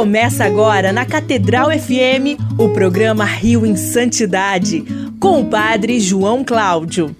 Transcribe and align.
Começa 0.00 0.46
agora 0.46 0.94
na 0.94 1.04
Catedral 1.04 1.68
FM 1.78 2.40
o 2.58 2.70
programa 2.70 3.26
Rio 3.26 3.66
em 3.66 3.76
Santidade, 3.76 4.82
com 5.20 5.42
o 5.42 5.50
Padre 5.50 6.00
João 6.00 6.42
Cláudio. 6.42 7.14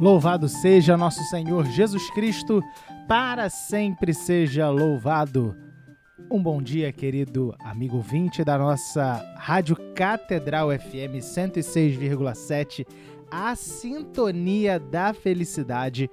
Louvado 0.00 0.48
seja 0.48 0.96
nosso 0.96 1.24
Senhor 1.24 1.66
Jesus 1.66 2.08
Cristo, 2.10 2.62
para 3.08 3.50
sempre 3.50 4.14
seja 4.14 4.70
louvado. 4.70 5.67
Um 6.30 6.42
bom 6.42 6.60
dia, 6.60 6.92
querido 6.92 7.54
amigo 7.58 8.02
20 8.02 8.44
da 8.44 8.58
nossa 8.58 9.24
Rádio 9.38 9.74
Catedral 9.94 10.68
FM 10.78 11.22
106,7, 11.22 12.86
a 13.30 13.56
sintonia 13.56 14.78
da 14.78 15.14
felicidade. 15.14 16.10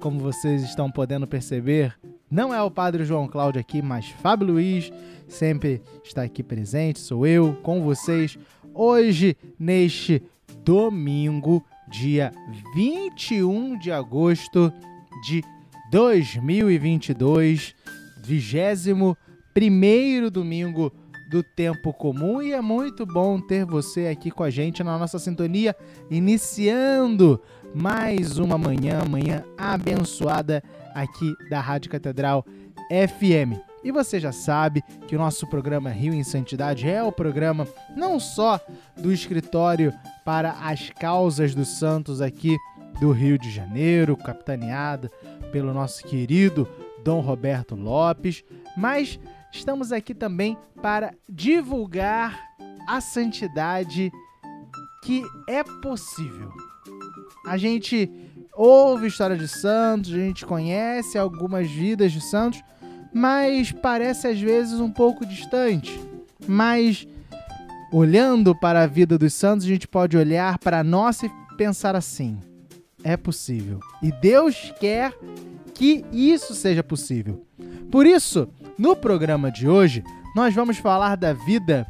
Como 0.00 0.20
vocês 0.20 0.62
estão 0.62 0.90
podendo 0.90 1.26
perceber, 1.26 1.94
não 2.30 2.54
é 2.54 2.62
o 2.62 2.70
Padre 2.70 3.04
João 3.04 3.28
Cláudio 3.28 3.60
aqui, 3.60 3.82
mas 3.82 4.08
Fábio 4.08 4.46
Luiz 4.46 4.90
sempre 5.26 5.82
está 6.02 6.22
aqui 6.22 6.42
presente, 6.42 6.98
sou 6.98 7.26
eu 7.26 7.52
com 7.62 7.82
vocês. 7.82 8.38
Hoje, 8.72 9.36
neste 9.58 10.22
domingo, 10.64 11.62
dia 11.90 12.32
21 12.74 13.78
de 13.78 13.92
agosto 13.92 14.72
de 15.26 15.42
2022, 15.90 17.74
vigésimo 18.24 19.14
primeiro 19.58 20.30
domingo 20.30 20.92
do 21.28 21.42
tempo 21.42 21.92
comum 21.92 22.40
e 22.40 22.52
é 22.52 22.60
muito 22.60 23.04
bom 23.04 23.40
ter 23.40 23.64
você 23.64 24.06
aqui 24.06 24.30
com 24.30 24.44
a 24.44 24.50
gente 24.50 24.84
na 24.84 24.96
nossa 24.96 25.18
sintonia, 25.18 25.74
iniciando 26.08 27.42
mais 27.74 28.38
uma 28.38 28.56
manhã, 28.56 29.02
manhã 29.04 29.42
abençoada 29.58 30.62
aqui 30.94 31.34
da 31.50 31.60
Rádio 31.60 31.90
Catedral 31.90 32.46
FM. 32.88 33.58
E 33.82 33.90
você 33.90 34.20
já 34.20 34.30
sabe 34.30 34.80
que 35.08 35.16
o 35.16 35.18
nosso 35.18 35.44
programa 35.48 35.90
Rio 35.90 36.14
em 36.14 36.22
Santidade 36.22 36.88
é 36.88 37.02
o 37.02 37.10
programa 37.10 37.66
não 37.96 38.20
só 38.20 38.60
do 38.96 39.12
escritório 39.12 39.92
para 40.24 40.52
as 40.52 40.90
causas 40.90 41.52
dos 41.52 41.80
santos 41.80 42.20
aqui 42.20 42.56
do 43.00 43.10
Rio 43.10 43.36
de 43.36 43.50
Janeiro, 43.50 44.16
capitaneada 44.16 45.10
pelo 45.50 45.74
nosso 45.74 46.04
querido 46.04 46.68
Dom 47.02 47.18
Roberto 47.20 47.74
Lopes, 47.74 48.44
mas 48.76 49.18
estamos 49.52 49.92
aqui 49.92 50.14
também 50.14 50.56
para 50.80 51.14
divulgar 51.28 52.38
a 52.88 53.00
santidade 53.00 54.10
que 55.02 55.22
é 55.48 55.62
possível. 55.62 56.52
A 57.46 57.56
gente 57.56 58.10
ouve 58.54 59.06
história 59.06 59.36
de 59.36 59.48
santos, 59.48 60.12
a 60.12 60.16
gente 60.16 60.44
conhece 60.44 61.16
algumas 61.16 61.70
vidas 61.70 62.12
de 62.12 62.20
santos, 62.20 62.62
mas 63.12 63.72
parece 63.72 64.26
às 64.26 64.40
vezes 64.40 64.80
um 64.80 64.90
pouco 64.90 65.24
distante. 65.24 65.98
Mas 66.46 67.06
olhando 67.92 68.54
para 68.54 68.82
a 68.82 68.86
vida 68.86 69.18
dos 69.18 69.32
santos, 69.34 69.64
a 69.64 69.68
gente 69.68 69.88
pode 69.88 70.16
olhar 70.16 70.58
para 70.58 70.80
a 70.80 70.84
nossa 70.84 71.26
e 71.26 71.30
pensar 71.56 71.96
assim: 71.96 72.38
é 73.02 73.16
possível. 73.16 73.80
E 74.02 74.12
Deus 74.12 74.72
quer 74.80 75.14
que 75.78 76.04
isso 76.12 76.56
seja 76.56 76.82
possível. 76.82 77.46
Por 77.88 78.04
isso, 78.04 78.48
no 78.76 78.96
programa 78.96 79.48
de 79.48 79.68
hoje, 79.68 80.02
nós 80.34 80.52
vamos 80.52 80.76
falar 80.76 81.16
da 81.16 81.32
vida 81.32 81.86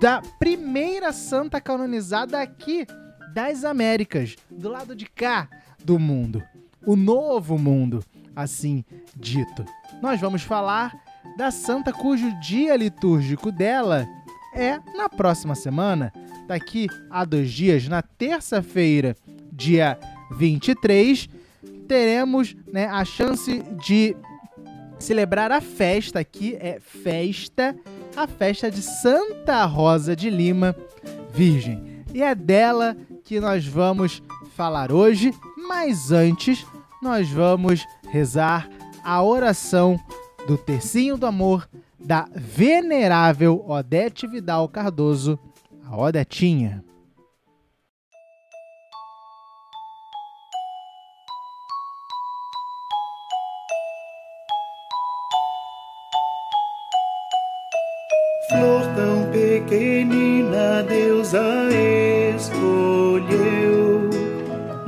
da 0.00 0.22
primeira 0.38 1.12
santa 1.12 1.60
canonizada 1.60 2.40
aqui 2.40 2.86
das 3.34 3.64
Américas, 3.64 4.36
do 4.48 4.68
lado 4.68 4.94
de 4.94 5.06
cá 5.06 5.48
do 5.84 5.98
mundo, 5.98 6.40
o 6.86 6.94
novo 6.94 7.58
mundo, 7.58 8.00
assim 8.34 8.84
dito. 9.16 9.64
Nós 10.00 10.20
vamos 10.20 10.42
falar 10.42 10.94
da 11.36 11.50
santa 11.50 11.92
cujo 11.92 12.30
dia 12.38 12.76
litúrgico 12.76 13.50
dela 13.50 14.06
é 14.54 14.78
na 14.96 15.08
próxima 15.08 15.56
semana, 15.56 16.12
daqui 16.46 16.86
a 17.10 17.24
dois 17.24 17.50
dias, 17.50 17.88
na 17.88 18.02
terça-feira, 18.02 19.16
dia 19.52 19.98
23, 20.30 21.28
teremos 21.86 22.56
né, 22.72 22.86
a 22.86 23.04
chance 23.04 23.62
de 23.84 24.16
celebrar 24.98 25.52
a 25.52 25.60
festa 25.60 26.18
aqui, 26.18 26.56
é 26.60 26.78
festa, 26.80 27.76
a 28.16 28.26
festa 28.26 28.70
de 28.70 28.82
Santa 28.82 29.64
Rosa 29.64 30.16
de 30.16 30.30
Lima, 30.30 30.74
Virgem. 31.32 32.04
E 32.14 32.22
é 32.22 32.34
dela 32.34 32.96
que 33.24 33.40
nós 33.40 33.66
vamos 33.66 34.22
falar 34.54 34.90
hoje, 34.90 35.34
mas 35.68 36.10
antes 36.10 36.64
nós 37.02 37.28
vamos 37.28 37.86
rezar 38.08 38.68
a 39.04 39.22
oração 39.22 40.00
do 40.46 40.56
Tercinho 40.56 41.16
do 41.16 41.26
Amor 41.26 41.68
da 41.98 42.28
venerável 42.34 43.64
Odete 43.68 44.26
Vidal 44.26 44.68
Cardoso, 44.68 45.38
a 45.84 45.96
Odetinha. 45.96 46.84
Tão 58.96 59.30
pequenina, 59.30 60.82
Deus 60.82 61.34
a 61.34 61.68
escolheu, 62.34 64.08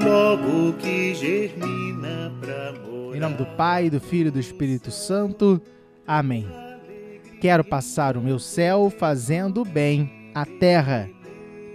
logo 0.02 0.72
que 0.78 1.14
germina 1.14 2.32
pra 2.41 2.72
morar. 2.72 3.16
Em 3.16 3.20
nome 3.20 3.36
do 3.36 3.46
Pai, 3.46 3.91
do 3.91 4.00
Filho 4.00 4.28
e 4.28 4.30
do 4.30 4.41
Espírito 4.41 4.91
Santo. 4.91 5.60
Amém. 6.06 6.48
Quero 7.41 7.62
passar 7.62 8.16
o 8.16 8.22
meu 8.22 8.38
céu 8.38 8.91
fazendo 8.91 9.62
bem 9.64 10.30
a 10.34 10.46
terra. 10.46 11.08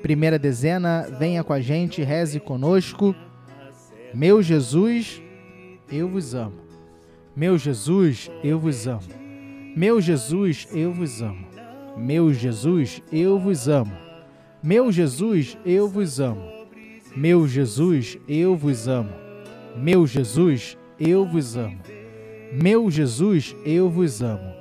Primeira 0.01 0.39
dezena, 0.39 1.07
venha 1.17 1.44
com 1.44 1.53
a 1.53 1.61
gente, 1.61 2.01
reze 2.01 2.39
conosco. 2.39 3.15
Meu 4.13 4.41
Jesus, 4.41 5.21
eu 5.89 6.09
vos 6.09 6.33
amo. 6.33 6.59
Meu 7.35 7.57
Jesus, 7.57 8.29
eu 8.44 8.59
vos 8.59 8.88
amo. 8.88 9.03
Meu 9.75 10.01
Jesus, 10.01 10.67
eu 10.73 10.91
vos 10.91 11.21
amo. 11.21 11.52
Meu 11.95 12.33
Jesus, 12.33 13.01
eu 13.11 13.37
vos 13.39 13.67
amo. 13.67 13.95
Meu 14.61 14.91
Jesus, 14.91 15.57
eu 15.65 15.87
vos 15.87 16.19
amo. 16.19 16.51
Meu 17.15 17.47
Jesus, 17.47 18.17
eu 18.27 18.55
vos 18.55 18.87
amo. 18.87 19.11
Meu 19.75 20.07
Jesus, 20.07 20.77
eu 20.99 21.25
vos 21.25 21.55
amo. 21.55 21.79
Meu 22.51 22.89
Jesus, 22.89 23.55
eu 23.65 23.89
vos 23.89 24.21
amo. 24.21 24.53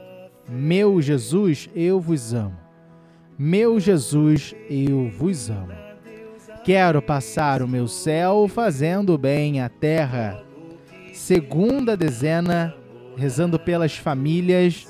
Meu 0.48 1.00
Jesus, 1.00 1.70
eu 1.74 2.00
vos 2.00 2.34
amo. 2.34 2.58
Meu 3.38 3.80
Jesus, 3.80 4.54
eu 4.68 5.10
vos 5.10 5.48
amo. 5.48 5.72
Quero 6.64 7.00
passar 7.00 7.62
o 7.62 7.68
meu 7.68 7.88
céu 7.88 8.46
fazendo 8.48 9.16
bem 9.16 9.60
a 9.60 9.68
terra. 9.68 10.42
Segunda 11.12 11.96
dezena, 11.96 12.74
rezando 13.16 13.58
pelas 13.58 13.96
famílias, 13.96 14.86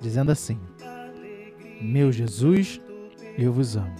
dizendo 0.00 0.30
assim: 0.32 0.58
Meu 1.80 2.10
Jesus, 2.10 2.80
eu 3.38 3.52
vos 3.52 3.76
amo. 3.76 3.94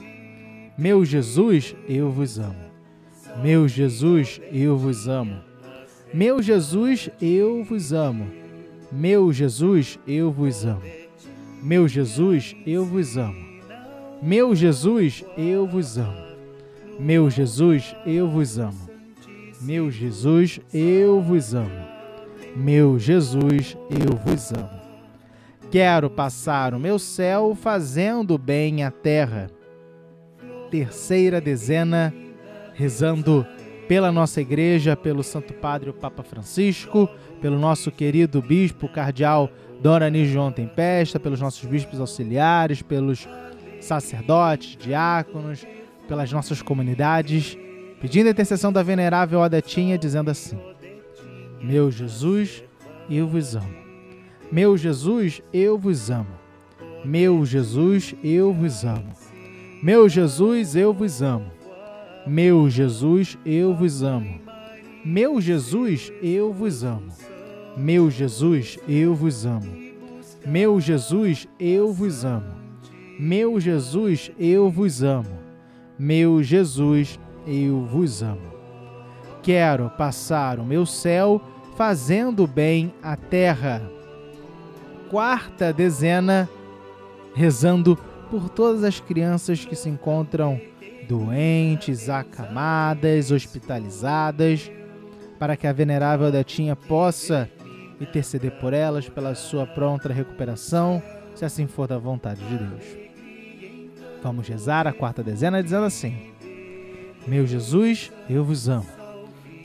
Meu 0.78 1.04
Jesus, 1.04 1.74
eu 1.88 2.10
vos 2.10 2.38
amo. 2.38 2.66
Meu 3.42 3.68
Jesus, 3.68 4.40
eu 4.50 4.76
vos 4.76 5.08
amo. 5.08 5.42
Meu 6.12 6.42
Jesus, 6.42 7.10
eu 7.20 7.64
vos 7.64 7.92
amo. 7.92 8.30
Meu 8.90 9.32
Jesus, 9.32 9.98
eu 10.06 10.30
vos 10.30 10.64
amo. 10.64 10.82
Meu 11.62 11.88
Jesus, 11.88 12.54
eu 12.64 12.84
vos 12.84 13.16
amo. 13.16 13.34
Meu 14.20 14.54
Jesus, 14.54 15.24
eu 15.36 15.66
vos 15.66 15.98
amo. 15.98 16.26
Meu 16.98 17.30
Jesus, 17.30 17.94
eu 18.06 18.28
vos 18.28 18.58
amo. 18.58 18.90
Meu 19.60 19.90
Jesus, 19.90 20.60
eu 20.72 21.20
vos 21.20 21.54
amo. 21.54 21.86
Meu 22.54 22.98
Jesus, 22.98 23.76
eu 23.90 24.16
vos 24.16 24.52
amo. 24.52 24.75
Quero 25.70 26.08
passar 26.08 26.74
o 26.74 26.78
meu 26.78 26.98
céu 26.98 27.56
fazendo 27.60 28.38
bem 28.38 28.84
a 28.84 28.90
terra. 28.90 29.50
Terceira 30.70 31.40
dezena, 31.40 32.14
rezando 32.72 33.44
pela 33.88 34.12
nossa 34.12 34.40
igreja, 34.40 34.96
pelo 34.96 35.24
Santo 35.24 35.52
Padre 35.54 35.90
o 35.90 35.94
Papa 35.94 36.22
Francisco, 36.22 37.08
pelo 37.40 37.58
nosso 37.58 37.90
querido 37.90 38.40
Bispo 38.40 38.88
Cardeal 38.88 39.50
Dona 39.80 40.06
Anísio 40.06 40.34
João 40.34 40.52
Tempesta, 40.52 41.18
pelos 41.18 41.40
nossos 41.40 41.64
bispos 41.68 42.00
auxiliares, 42.00 42.80
pelos 42.80 43.28
sacerdotes, 43.80 44.76
diáconos, 44.76 45.66
pelas 46.08 46.32
nossas 46.32 46.62
comunidades, 46.62 47.58
pedindo 48.00 48.28
a 48.28 48.30
intercessão 48.30 48.72
da 48.72 48.82
venerável 48.82 49.40
Odetinha, 49.40 49.98
dizendo 49.98 50.30
assim: 50.30 50.58
Meu 51.60 51.90
Jesus, 51.90 52.62
eu 53.10 53.26
vos 53.26 53.56
amo. 53.56 53.85
Meu 54.50 54.76
Jesus, 54.76 55.42
eu 55.52 55.76
vos 55.76 56.10
amo. 56.10 56.26
Meu 57.04 57.44
Jesus, 57.44 58.14
eu 58.22 58.52
vos 58.52 58.84
amo. 58.84 59.12
Meu 59.82 60.08
Jesus, 60.08 60.76
eu 60.76 60.92
vos 60.92 61.22
amo. 61.22 61.50
Meu 62.26 62.70
Jesus, 62.70 63.36
eu 63.44 63.74
vos 63.74 64.02
amo. 64.02 64.40
Meu 65.04 65.40
Jesus, 65.40 66.12
eu 66.22 66.52
vos 66.52 66.82
amo. 66.84 67.12
Meu 67.76 68.10
Jesus, 68.10 68.78
eu 68.88 69.14
vos 69.14 69.46
amo. 69.46 69.86
Meu 70.44 70.80
Jesus, 70.80 71.48
eu 71.58 71.92
vos 71.92 72.24
amo. 72.24 72.54
Meu 73.18 73.60
Jesus, 73.60 74.30
eu 74.38 74.70
vos 74.70 75.02
amo. 75.02 75.38
Meu 75.98 76.42
Jesus, 76.42 77.18
eu 77.46 77.84
vos 77.84 78.22
amo. 78.22 78.56
Quero 79.42 79.90
passar 79.90 80.58
o 80.58 80.64
meu 80.64 80.84
céu 80.84 81.40
fazendo 81.76 82.46
bem 82.46 82.92
à 83.02 83.16
terra. 83.16 83.95
Quarta 85.10 85.72
dezena, 85.72 86.48
rezando 87.34 87.96
por 88.30 88.48
todas 88.48 88.82
as 88.82 88.98
crianças 88.98 89.64
que 89.64 89.76
se 89.76 89.88
encontram 89.88 90.60
doentes, 91.08 92.08
acamadas, 92.08 93.30
hospitalizadas, 93.30 94.70
para 95.38 95.56
que 95.56 95.66
a 95.66 95.72
venerável 95.72 96.30
Detinha 96.32 96.74
possa 96.74 97.48
interceder 98.00 98.52
por 98.58 98.72
elas 98.72 99.08
pela 99.08 99.34
sua 99.34 99.66
pronta 99.66 100.12
recuperação, 100.12 101.02
se 101.34 101.44
assim 101.44 101.66
for 101.66 101.86
da 101.86 101.98
vontade 101.98 102.40
de 102.44 102.58
Deus. 102.58 102.84
Vamos 104.22 104.48
rezar 104.48 104.86
a 104.86 104.92
quarta 104.92 105.22
dezena 105.22 105.62
dizendo 105.62 105.84
assim: 105.84 106.32
Meu 107.26 107.46
Jesus, 107.46 108.10
eu 108.28 108.44
vos 108.44 108.68
amo. 108.68 108.86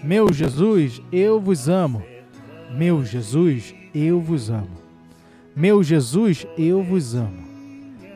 Meu 0.04 0.32
Jesus, 0.32 1.02
eu 1.12 1.40
vos 1.40 1.68
amo. 1.68 2.04
Meu 2.72 3.04
Jesus, 3.04 3.74
eu 3.94 4.22
vos 4.22 4.50
amo. 4.50 4.81
Meu 5.56 5.84
Jesus, 5.84 6.48
eu 6.58 6.82
vos 6.82 7.14
amo. 7.14 7.44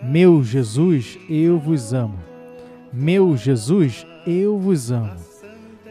Meu 0.01 0.41
Jesus, 0.41 1.19
eu 1.29 1.59
vos 1.59 1.93
amo. 1.93 2.17
Meu 2.93 3.35
Jesus, 3.35 4.07
eu 4.25 4.57
vos 4.57 4.89
amo. 4.89 5.17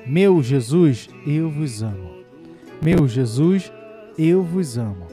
Meu 0.06 0.42
Jesus, 0.42 1.10
eu 1.26 1.50
vos 1.50 1.82
amo. 1.82 2.14
Meu 2.80 3.06
Jesus, 3.06 3.70
eu 4.18 4.42
vos 4.42 4.78
amo. 4.78 5.06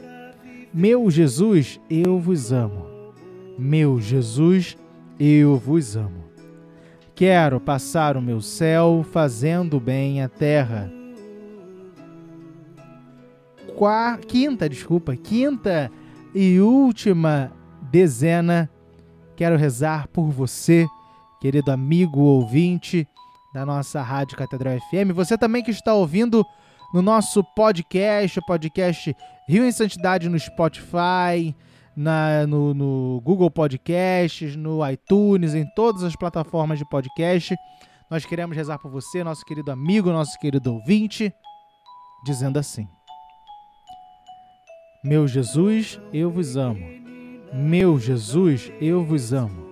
Meu 0.72 1.10
Jesus, 1.10 1.78
eu 1.90 2.18
vos 2.18 2.50
amo. 2.50 2.86
Meu 3.58 4.00
Jesus, 4.00 4.74
eu 5.20 5.58
vos 5.58 5.96
amo. 5.96 6.24
Quero 7.14 7.60
passar 7.60 8.16
o 8.16 8.22
meu 8.22 8.40
céu 8.40 9.04
fazendo 9.12 9.78
bem 9.78 10.22
à 10.22 10.30
terra. 10.30 10.90
Quarta, 13.76 14.26
quinta, 14.26 14.66
desculpa, 14.66 15.14
quinta 15.14 15.90
e 16.34 16.60
última 16.60 17.52
dezena. 17.90 18.70
Quero 19.36 19.56
rezar 19.56 20.08
por 20.08 20.30
você, 20.30 20.86
querido 21.40 21.70
amigo 21.70 22.20
ouvinte 22.20 23.06
da 23.52 23.66
nossa 23.66 24.00
Rádio 24.00 24.36
Catedral 24.36 24.78
FM. 24.78 25.14
Você 25.14 25.36
também 25.36 25.62
que 25.62 25.70
está 25.70 25.94
ouvindo 25.94 26.44
no 26.92 27.02
nosso 27.02 27.42
podcast, 27.54 28.38
o 28.38 28.46
podcast 28.46 29.14
Rio 29.48 29.64
em 29.64 29.72
Santidade 29.72 30.28
no 30.28 30.38
Spotify, 30.38 31.54
na, 31.96 32.46
no, 32.46 32.72
no 32.72 33.20
Google 33.22 33.50
Podcasts, 33.50 34.56
no 34.56 34.88
iTunes, 34.88 35.54
em 35.54 35.66
todas 35.74 36.02
as 36.02 36.16
plataformas 36.16 36.78
de 36.78 36.88
podcast. 36.88 37.54
Nós 38.10 38.24
queremos 38.24 38.56
rezar 38.56 38.78
por 38.78 38.90
você, 38.90 39.24
nosso 39.24 39.44
querido 39.44 39.70
amigo, 39.70 40.10
nosso 40.10 40.38
querido 40.38 40.74
ouvinte, 40.74 41.32
dizendo 42.24 42.58
assim: 42.58 42.86
Meu 45.04 45.26
Jesus, 45.26 46.00
eu 46.12 46.30
vos 46.30 46.56
amo. 46.56 46.78
Meu 47.52 47.98
Jesus, 47.98 48.72
eu 48.80 49.02
vos 49.02 49.32
amo. 49.32 49.66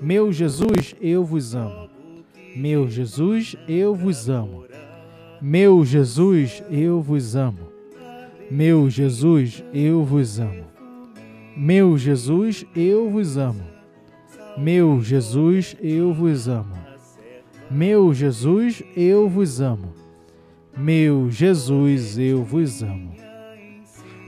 Meu 0.00 0.32
Jesus, 0.32 0.94
eu 1.00 1.24
vos 1.24 1.56
amo. 1.56 1.90
Meu 2.54 2.88
Jesus, 2.88 3.56
eu 3.66 3.96
vos 3.96 4.30
amo. 4.30 4.66
Meu 5.42 5.84
Jesus, 5.84 6.62
eu 6.70 7.02
vos 7.02 7.34
amo. 7.34 7.58
Meu 8.48 8.88
Jesus, 8.88 9.64
eu 9.74 10.04
vos 10.04 10.38
amo. 10.38 10.64
Meu 11.56 11.98
Jesus, 11.98 12.64
eu 12.76 13.10
vos 13.10 13.36
amo. 13.36 13.64
Meu 14.56 15.02
Jesus, 15.02 15.76
eu 15.82 16.14
vos 16.14 16.46
amo. 16.46 16.78
Meu 17.68 18.14
Jesus, 18.14 18.84
eu 18.96 19.28
vos 19.28 19.60
amo. 19.60 19.92
Meu 20.76 21.28
Jesus, 21.28 22.16
eu 22.16 22.44
vos 22.44 22.84
amo. 22.84 23.29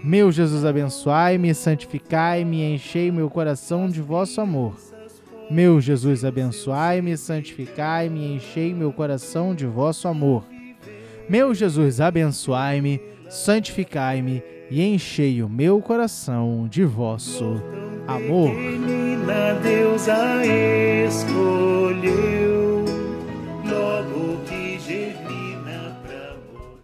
Meu 0.04 0.32
Jesus, 0.32 0.64
abençoai-me, 0.64 1.54
santificai-me 1.54 2.74
enchei 2.74 3.12
meu 3.12 3.30
coração 3.30 3.88
de 3.88 4.00
vosso 4.00 4.40
amor. 4.40 4.74
Meu 5.48 5.80
Jesus, 5.80 6.24
abençoai-me, 6.24 7.16
santificai-me 7.16 8.34
enchei 8.34 8.74
meu 8.74 8.92
coração 8.92 9.54
de 9.54 9.66
vosso 9.66 10.08
amor. 10.08 10.44
Meu 11.28 11.54
Jesus, 11.54 12.00
abençoai-me, 12.00 13.00
santificai-me 13.30 14.42
e 14.68 14.82
enchei 14.82 15.42
o 15.42 15.48
meu 15.48 15.80
coração 15.80 16.66
de 16.68 16.84
vosso 16.84 17.62
amor. 18.08 18.50
Deus 19.62 20.08
a 20.08 20.44
escolheu, 21.06 22.84
logo 23.64 24.40
que 24.46 24.80
germina 24.80 25.96
pra 26.02 26.34
morar. 26.50 26.82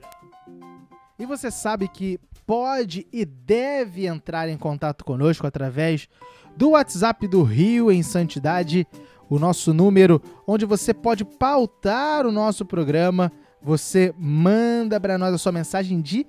E 1.18 1.26
você 1.26 1.50
sabe 1.50 1.88
que 1.88 2.20
pode 2.48 3.06
e 3.12 3.26
deve 3.26 4.06
entrar 4.06 4.48
em 4.48 4.56
contato 4.56 5.04
conosco 5.04 5.46
através 5.46 6.08
do 6.56 6.70
WhatsApp 6.70 7.28
do 7.28 7.42
Rio 7.42 7.92
em 7.92 8.02
Santidade, 8.02 8.86
o 9.28 9.38
nosso 9.38 9.74
número, 9.74 10.22
onde 10.46 10.64
você 10.64 10.94
pode 10.94 11.26
pautar 11.26 12.26
o 12.26 12.32
nosso 12.32 12.64
programa. 12.64 13.30
Você 13.62 14.14
manda 14.16 14.98
para 14.98 15.18
nós 15.18 15.34
a 15.34 15.36
sua 15.36 15.52
mensagem 15.52 16.00
de 16.00 16.26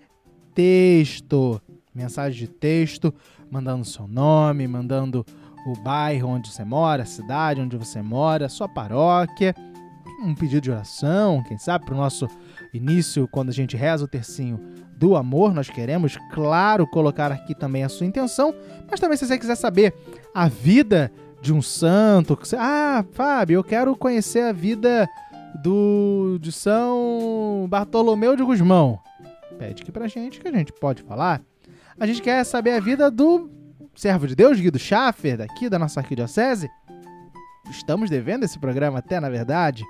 texto. 0.53 1.61
Mensagem 1.95 2.37
de 2.37 2.47
texto, 2.49 3.13
mandando 3.49 3.85
seu 3.85 4.05
nome, 4.05 4.67
mandando 4.67 5.25
o 5.65 5.73
bairro 5.81 6.31
onde 6.31 6.51
você 6.51 6.65
mora, 6.65 7.03
a 7.03 7.05
cidade 7.05 7.61
onde 7.61 7.77
você 7.77 8.01
mora, 8.01 8.47
a 8.47 8.49
sua 8.49 8.67
paróquia, 8.67 9.55
um 10.21 10.35
pedido 10.35 10.61
de 10.63 10.71
oração, 10.71 11.41
quem 11.47 11.57
sabe, 11.57 11.85
para 11.85 11.95
o 11.95 11.97
nosso 11.97 12.27
início, 12.73 13.25
quando 13.29 13.49
a 13.49 13.53
gente 13.53 13.77
reza 13.77 14.03
o 14.03 14.07
tercinho 14.07 14.59
do 14.99 15.15
amor. 15.15 15.53
Nós 15.53 15.69
queremos, 15.69 16.17
claro, 16.31 16.85
colocar 16.85 17.31
aqui 17.31 17.55
também 17.55 17.83
a 17.83 17.89
sua 17.89 18.05
intenção, 18.05 18.53
mas 18.91 18.99
também 18.99 19.17
se 19.17 19.25
você 19.25 19.39
quiser 19.39 19.55
saber 19.55 19.93
a 20.35 20.47
vida 20.47 21.11
de 21.41 21.53
um 21.53 21.61
santo, 21.61 22.35
você, 22.35 22.57
ah, 22.57 23.03
Fábio, 23.13 23.55
eu 23.55 23.63
quero 23.63 23.95
conhecer 23.95 24.41
a 24.41 24.51
vida 24.51 25.07
do 25.63 26.37
de 26.41 26.51
São 26.51 27.65
Bartolomeu 27.69 28.35
de 28.35 28.43
Gusmão. 28.43 28.99
Pede 29.57 29.81
aqui 29.81 29.91
pra 29.91 30.07
gente 30.07 30.39
que 30.39 30.47
a 30.47 30.51
gente 30.51 30.73
pode 30.73 31.01
falar. 31.01 31.41
A 31.97 32.05
gente 32.05 32.21
quer 32.21 32.43
saber 32.43 32.71
a 32.71 32.79
vida 32.79 33.09
do 33.09 33.49
servo 33.95 34.27
de 34.27 34.35
Deus, 34.35 34.59
Guido 34.59 34.77
Schaffer, 34.77 35.37
daqui 35.37 35.69
da 35.69 35.79
nossa 35.79 36.01
arquidiocese. 36.01 36.69
Estamos 37.69 38.09
devendo 38.09 38.43
esse 38.43 38.59
programa 38.59 38.99
até, 38.99 39.19
na 39.19 39.29
verdade. 39.29 39.83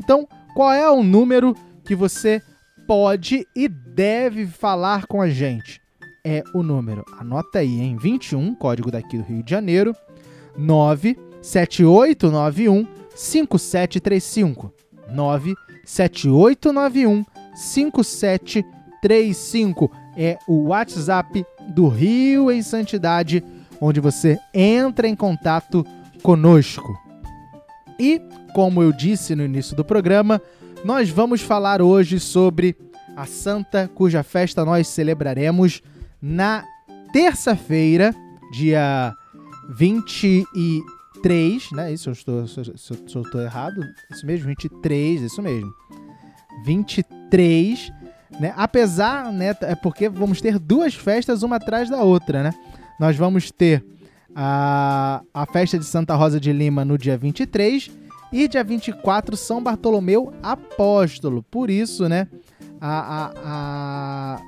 Então, 0.00 0.26
qual 0.54 0.72
é 0.72 0.88
o 0.88 1.02
número 1.02 1.54
que 1.84 1.94
você 1.94 2.42
pode 2.88 3.46
e 3.54 3.68
deve 3.68 4.46
falar 4.46 5.06
com 5.06 5.20
a 5.20 5.28
gente? 5.28 5.78
É 6.24 6.42
o 6.54 6.62
número, 6.62 7.04
anota 7.18 7.58
aí, 7.58 7.80
em 7.80 7.98
21, 7.98 8.54
código 8.54 8.90
daqui 8.90 9.18
do 9.18 9.24
Rio 9.24 9.42
de 9.42 9.50
Janeiro, 9.50 9.94
97891 10.56 12.86
5735. 13.14 14.72
97891 15.12 17.26
5735 17.54 19.92
é 20.16 20.38
o 20.48 20.68
WhatsApp 20.68 21.44
do 21.68 21.88
Rio 21.88 22.50
em 22.50 22.62
Santidade, 22.62 23.44
onde 23.80 24.00
você 24.00 24.38
entra 24.54 25.06
em 25.06 25.14
contato 25.14 25.84
conosco. 26.22 26.98
E, 28.00 28.22
como 28.54 28.82
eu 28.82 28.90
disse 28.92 29.34
no 29.34 29.44
início 29.44 29.76
do 29.76 29.84
programa, 29.84 30.40
nós 30.84 31.10
vamos 31.10 31.40
falar 31.40 31.82
hoje 31.82 32.20
sobre 32.20 32.76
a 33.16 33.26
santa 33.26 33.88
cuja 33.88 34.22
festa 34.22 34.64
nós 34.64 34.86
celebraremos 34.88 35.82
na 36.22 36.64
terça-feira, 37.12 38.14
dia 38.52 39.12
23, 39.70 41.72
né? 41.72 41.92
Isso 41.92 42.08
eu 42.08 42.12
estou, 42.12 42.46
se 42.46 42.58
eu, 42.58 43.22
estou 43.22 43.40
errado, 43.40 43.82
isso 44.10 44.24
mesmo, 44.24 44.46
23, 44.46 45.22
isso 45.22 45.42
mesmo. 45.42 45.72
23, 46.64 47.92
né? 48.38 48.54
Apesar, 48.56 49.32
né, 49.32 49.54
é 49.62 49.74
porque 49.74 50.08
vamos 50.08 50.40
ter 50.40 50.58
duas 50.58 50.94
festas 50.94 51.42
uma 51.42 51.56
atrás 51.56 51.90
da 51.90 52.02
outra, 52.02 52.42
né? 52.42 52.54
Nós 53.00 53.16
vamos 53.16 53.50
ter 53.50 53.84
a, 54.34 55.22
a 55.34 55.46
festa 55.46 55.78
de 55.78 55.84
Santa 55.84 56.14
Rosa 56.14 56.38
de 56.38 56.52
Lima 56.52 56.84
no 56.84 56.96
dia 56.96 57.16
23 57.16 57.90
e 58.32 58.46
dia 58.48 58.62
24 58.64 59.36
São 59.36 59.62
Bartolomeu 59.62 60.32
Apóstolo. 60.42 61.42
Por 61.42 61.70
isso, 61.70 62.08
né, 62.08 62.28
a, 62.80 62.98
a, 62.98 63.32
a- 64.36 64.40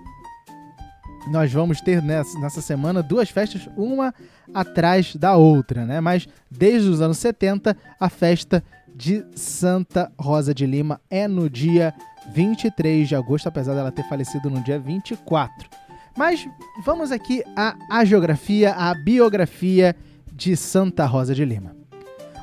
nós 1.30 1.52
vamos 1.52 1.80
ter 1.80 2.02
nessa, 2.02 2.38
nessa 2.40 2.60
semana 2.62 3.02
duas 3.02 3.28
festas, 3.30 3.68
uma 3.76 4.14
atrás 4.54 5.14
da 5.14 5.36
outra, 5.36 5.84
né? 5.84 6.00
Mas 6.00 6.26
desde 6.50 6.88
os 6.88 7.00
anos 7.00 7.18
70, 7.18 7.76
a 7.98 8.08
festa 8.08 8.64
de 8.94 9.24
Santa 9.34 10.10
Rosa 10.18 10.54
de 10.54 10.66
Lima 10.66 11.00
é 11.10 11.28
no 11.28 11.48
dia 11.48 11.94
23 12.32 13.08
de 13.08 13.14
agosto, 13.16 13.48
apesar 13.48 13.74
dela 13.74 13.92
ter 13.92 14.02
falecido 14.08 14.48
no 14.50 14.60
dia 14.62 14.78
24. 14.78 15.68
Mas 16.16 16.46
vamos 16.84 17.12
aqui 17.12 17.42
à, 17.54 18.04
geografia, 18.04 18.72
à 18.72 18.94
biografia 18.94 19.94
de 20.32 20.56
Santa 20.56 21.04
Rosa 21.06 21.34
de 21.34 21.44
Lima. 21.44 21.76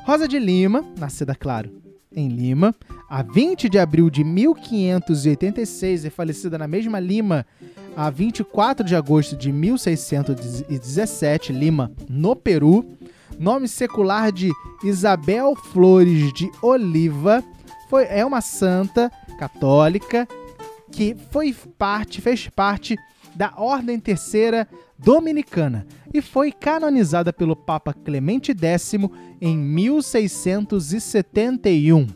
Rosa 0.08 0.26
de 0.26 0.38
Lima, 0.38 0.82
nascida, 0.98 1.34
claro, 1.34 1.70
em 2.10 2.28
Lima, 2.28 2.74
a 3.10 3.22
20 3.22 3.68
de 3.68 3.78
abril 3.78 4.08
de 4.08 4.24
1586 4.24 6.06
e 6.06 6.10
falecida 6.10 6.56
na 6.56 6.66
mesma 6.66 6.98
Lima 6.98 7.44
a 7.94 8.08
24 8.08 8.86
de 8.86 8.96
agosto 8.96 9.36
de 9.36 9.52
1617, 9.52 11.52
Lima, 11.52 11.92
no 12.08 12.34
Peru. 12.34 12.86
Nome 13.38 13.68
secular 13.68 14.32
de 14.32 14.50
Isabel 14.82 15.54
Flores 15.54 16.32
de 16.32 16.50
Oliva, 16.62 17.44
foi, 17.90 18.06
é 18.06 18.24
uma 18.24 18.40
santa 18.40 19.12
católica 19.38 20.26
que 20.90 21.14
foi 21.30 21.54
parte, 21.76 22.22
fez 22.22 22.48
parte 22.48 22.96
da 23.38 23.54
Ordem 23.56 23.98
Terceira 24.00 24.66
Dominicana 24.98 25.86
e 26.12 26.20
foi 26.20 26.50
canonizada 26.50 27.32
pelo 27.32 27.54
Papa 27.54 27.94
Clemente 27.94 28.52
X 28.52 28.94
em 29.40 29.56
1671. 29.56 32.08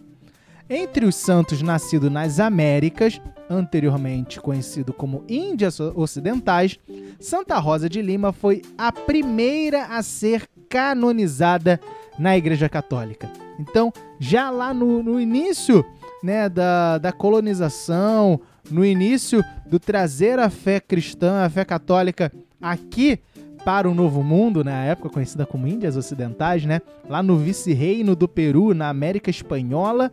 Entre 0.68 1.06
os 1.06 1.14
santos 1.14 1.62
nascidos 1.62 2.10
nas 2.10 2.40
Américas, 2.40 3.20
anteriormente 3.48 4.40
conhecido 4.40 4.92
como 4.92 5.22
Índias 5.28 5.78
Ocidentais, 5.78 6.80
Santa 7.20 7.56
Rosa 7.60 7.88
de 7.88 8.02
Lima 8.02 8.32
foi 8.32 8.62
a 8.76 8.90
primeira 8.90 9.96
a 9.96 10.02
ser 10.02 10.48
canonizada 10.68 11.78
na 12.18 12.36
Igreja 12.36 12.68
Católica. 12.68 13.30
Então, 13.60 13.92
já 14.18 14.50
lá 14.50 14.74
no, 14.74 15.04
no 15.04 15.20
início 15.20 15.86
né, 16.20 16.48
da, 16.48 16.98
da 16.98 17.12
colonização, 17.12 18.40
no 18.70 18.84
início 18.84 19.44
do 19.66 19.78
trazer 19.78 20.38
a 20.38 20.48
fé 20.48 20.80
cristã, 20.80 21.44
a 21.44 21.50
fé 21.50 21.64
católica 21.64 22.32
aqui 22.60 23.18
para 23.64 23.88
o 23.88 23.94
Novo 23.94 24.22
Mundo, 24.22 24.64
na 24.64 24.84
época 24.84 25.08
conhecida 25.08 25.46
como 25.46 25.68
Índias 25.68 25.96
Ocidentais, 25.96 26.64
né? 26.64 26.80
Lá 27.08 27.22
no 27.22 27.36
vice-reino 27.36 28.16
do 28.16 28.26
Peru, 28.26 28.74
na 28.74 28.88
América 28.88 29.30
Espanhola, 29.30 30.10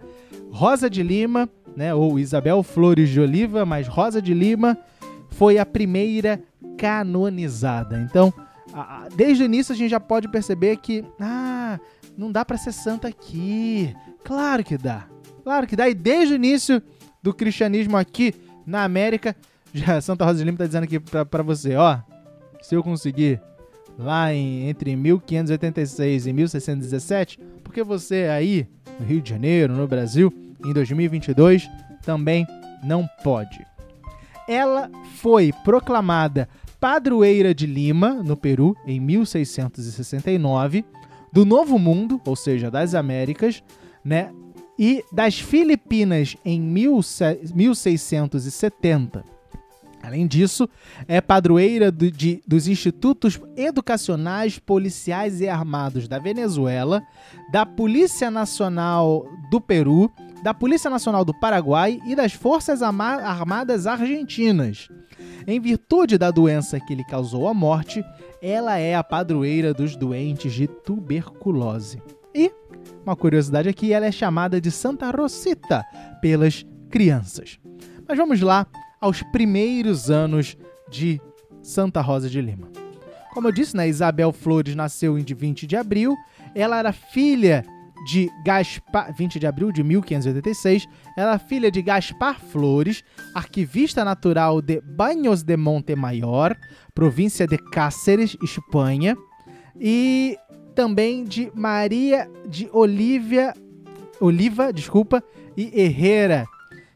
Rosa 0.51 0.89
de 0.89 1.01
Lima, 1.01 1.49
né, 1.75 1.93
ou 1.93 2.19
Isabel 2.19 2.61
Flores 2.63 3.09
de 3.09 3.19
Oliva, 3.19 3.65
mas 3.65 3.87
Rosa 3.87 4.21
de 4.21 4.33
Lima 4.33 4.77
foi 5.29 5.57
a 5.57 5.65
primeira 5.65 6.41
canonizada. 6.77 7.99
Então, 7.99 8.33
desde 9.15 9.43
o 9.43 9.45
início 9.45 9.73
a 9.73 9.77
gente 9.77 9.91
já 9.91 9.99
pode 9.99 10.27
perceber 10.27 10.77
que, 10.77 11.05
ah, 11.19 11.79
não 12.17 12.31
dá 12.31 12.43
para 12.43 12.57
ser 12.57 12.71
santa 12.71 13.07
aqui. 13.07 13.95
Claro 14.23 14.63
que 14.63 14.77
dá. 14.77 15.07
Claro 15.43 15.65
que 15.65 15.75
dá. 15.75 15.87
E 15.87 15.93
desde 15.93 16.33
o 16.33 16.35
início 16.35 16.81
do 17.21 17.33
cristianismo 17.33 17.97
aqui 17.97 18.33
na 18.65 18.83
América, 18.83 19.35
já 19.73 19.99
Santa 20.01 20.25
Rosa 20.25 20.39
de 20.39 20.43
Lima 20.45 20.55
está 20.55 20.65
dizendo 20.65 20.83
aqui 20.83 20.99
para 20.99 21.43
você, 21.43 21.75
ó, 21.75 21.99
se 22.61 22.75
eu 22.75 22.83
conseguir 22.83 23.41
lá 23.97 24.33
em, 24.33 24.69
entre 24.69 24.95
1586 24.95 26.27
e 26.27 26.33
1617, 26.33 27.39
porque 27.63 27.83
você 27.83 28.29
aí 28.31 28.67
no 28.99 29.05
Rio 29.05 29.21
de 29.21 29.29
Janeiro, 29.29 29.73
no 29.73 29.87
Brasil, 29.87 30.33
em 30.65 30.73
2022, 30.73 31.69
também 32.03 32.45
não 32.83 33.07
pode. 33.23 33.65
Ela 34.47 34.89
foi 35.17 35.53
proclamada 35.63 36.49
padroeira 36.79 37.53
de 37.53 37.65
Lima, 37.65 38.13
no 38.23 38.37
Peru, 38.37 38.75
em 38.85 38.99
1669, 38.99 40.85
do 41.31 41.45
Novo 41.45 41.77
Mundo, 41.77 42.21
ou 42.25 42.35
seja, 42.35 42.71
das 42.71 42.95
Américas, 42.95 43.61
né, 44.03 44.31
e 44.77 45.03
das 45.11 45.39
Filipinas 45.39 45.78
em 46.45 46.61
1670. 46.61 49.25
Além 50.01 50.25
disso, 50.27 50.69
é 51.07 51.19
padroeira 51.19 51.91
do, 51.91 52.09
de, 52.09 52.41
dos 52.47 52.67
institutos 52.67 53.37
educacionais, 53.57 54.57
policiais 54.57 55.41
e 55.41 55.49
armados 55.49 56.07
da 56.07 56.17
Venezuela, 56.19 57.03
da 57.51 57.65
Polícia 57.65 58.31
Nacional 58.31 59.25
do 59.51 59.59
Peru, 59.59 60.09
da 60.41 60.53
Polícia 60.53 60.89
Nacional 60.89 61.25
do 61.25 61.33
Paraguai 61.33 61.99
e 62.05 62.15
das 62.15 62.31
Forças 62.31 62.81
Armadas 62.81 63.85
Argentinas. 63.85 64.87
Em 65.45 65.59
virtude 65.59 66.17
da 66.17 66.31
doença 66.31 66.79
que 66.79 66.95
lhe 66.95 67.03
causou 67.03 67.45
a 67.47 67.53
morte, 67.53 68.01
ela 68.41 68.77
é 68.77 68.95
a 68.95 69.03
padroeira 69.03 69.73
dos 69.73 69.97
doentes 69.97 70.53
de 70.53 70.67
tuberculose. 70.67 72.01
E, 72.33 72.49
uma 73.05 73.15
curiosidade 73.15 73.69
aqui, 73.69 73.93
ela 73.93 74.05
é 74.05 74.11
chamada 74.11 74.59
de 74.59 74.71
Santa 74.71 75.09
Rosita 75.11 75.83
pelas 76.21 76.65
crianças. 76.89 77.59
Mas 78.07 78.17
vamos 78.17 78.41
lá 78.41 78.67
aos 78.99 79.21
primeiros 79.23 80.09
anos 80.09 80.57
de 80.89 81.21
Santa 81.61 82.01
Rosa 82.01 82.29
de 82.29 82.41
Lima. 82.41 82.69
Como 83.33 83.47
eu 83.47 83.51
disse, 83.51 83.75
né, 83.75 83.87
Isabel 83.87 84.31
Flores 84.31 84.75
nasceu 84.75 85.17
em 85.17 85.23
20 85.23 85.67
de 85.67 85.75
abril. 85.75 86.15
Ela 86.55 86.79
era 86.79 86.91
filha 86.91 87.63
de 88.05 88.29
Gaspar, 88.43 89.13
20 89.13 89.39
de 89.39 89.47
abril 89.47 89.71
de 89.71 89.83
1586, 89.83 90.87
ela 91.17 91.35
é 91.35 91.39
filha 91.39 91.69
de 91.69 91.81
Gaspar 91.81 92.39
Flores, 92.39 93.03
arquivista 93.35 94.05
natural 94.05 94.61
de 94.61 94.81
Banhos 94.81 95.43
de 95.43 95.57
Montemayor, 95.57 96.55
província 96.93 97.45
de 97.45 97.57
Cáceres, 97.57 98.37
Espanha, 98.41 99.17
e 99.79 100.37
também 100.79 101.25
de 101.25 101.51
Maria 101.53 102.31
de 102.47 102.69
Olivia, 102.71 103.53
Oliva, 104.17 104.71
desculpa, 104.71 105.21
e 105.57 105.77
Herrera, 105.77 106.45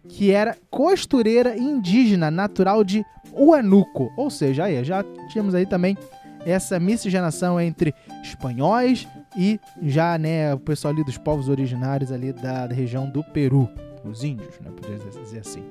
que 0.08 0.32
era 0.32 0.56
costureira 0.72 1.58
indígena 1.58 2.32
natural 2.32 2.82
de 2.82 3.04
Huanuco, 3.34 4.10
ou 4.16 4.30
seja, 4.30 4.64
aí 4.64 4.82
já 4.86 5.04
tínhamos 5.30 5.54
aí 5.54 5.66
também 5.66 5.98
essa 6.46 6.80
miscigenação 6.80 7.60
entre 7.60 7.94
espanhóis 8.24 9.06
e 9.36 9.60
já 9.82 10.18
né, 10.18 10.54
o 10.54 10.60
pessoal 10.60 10.94
ali 10.94 11.04
dos 11.04 11.18
povos 11.18 11.50
originários 11.50 12.10
ali 12.10 12.32
da, 12.32 12.68
da 12.68 12.74
região 12.74 13.10
do 13.10 13.22
Peru, 13.22 13.70
os 14.06 14.24
índios, 14.24 14.62
né, 14.62 14.72
podia 14.74 14.98
dizer 14.98 15.40
assim. 15.40 15.66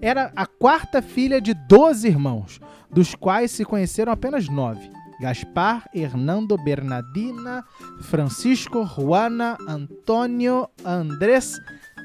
Era 0.00 0.32
a 0.34 0.46
quarta 0.46 1.00
filha 1.00 1.40
de 1.40 1.54
12 1.54 2.08
irmãos, 2.08 2.60
dos 2.90 3.14
quais 3.14 3.52
se 3.52 3.64
conheceram 3.64 4.12
apenas 4.12 4.48
nove. 4.48 4.90
Gaspar, 5.22 5.88
Hernando, 5.94 6.58
Bernardina, 6.58 7.64
Francisco, 8.00 8.84
Juana, 8.84 9.56
Antônio, 9.68 10.68
Andrés, 10.84 11.60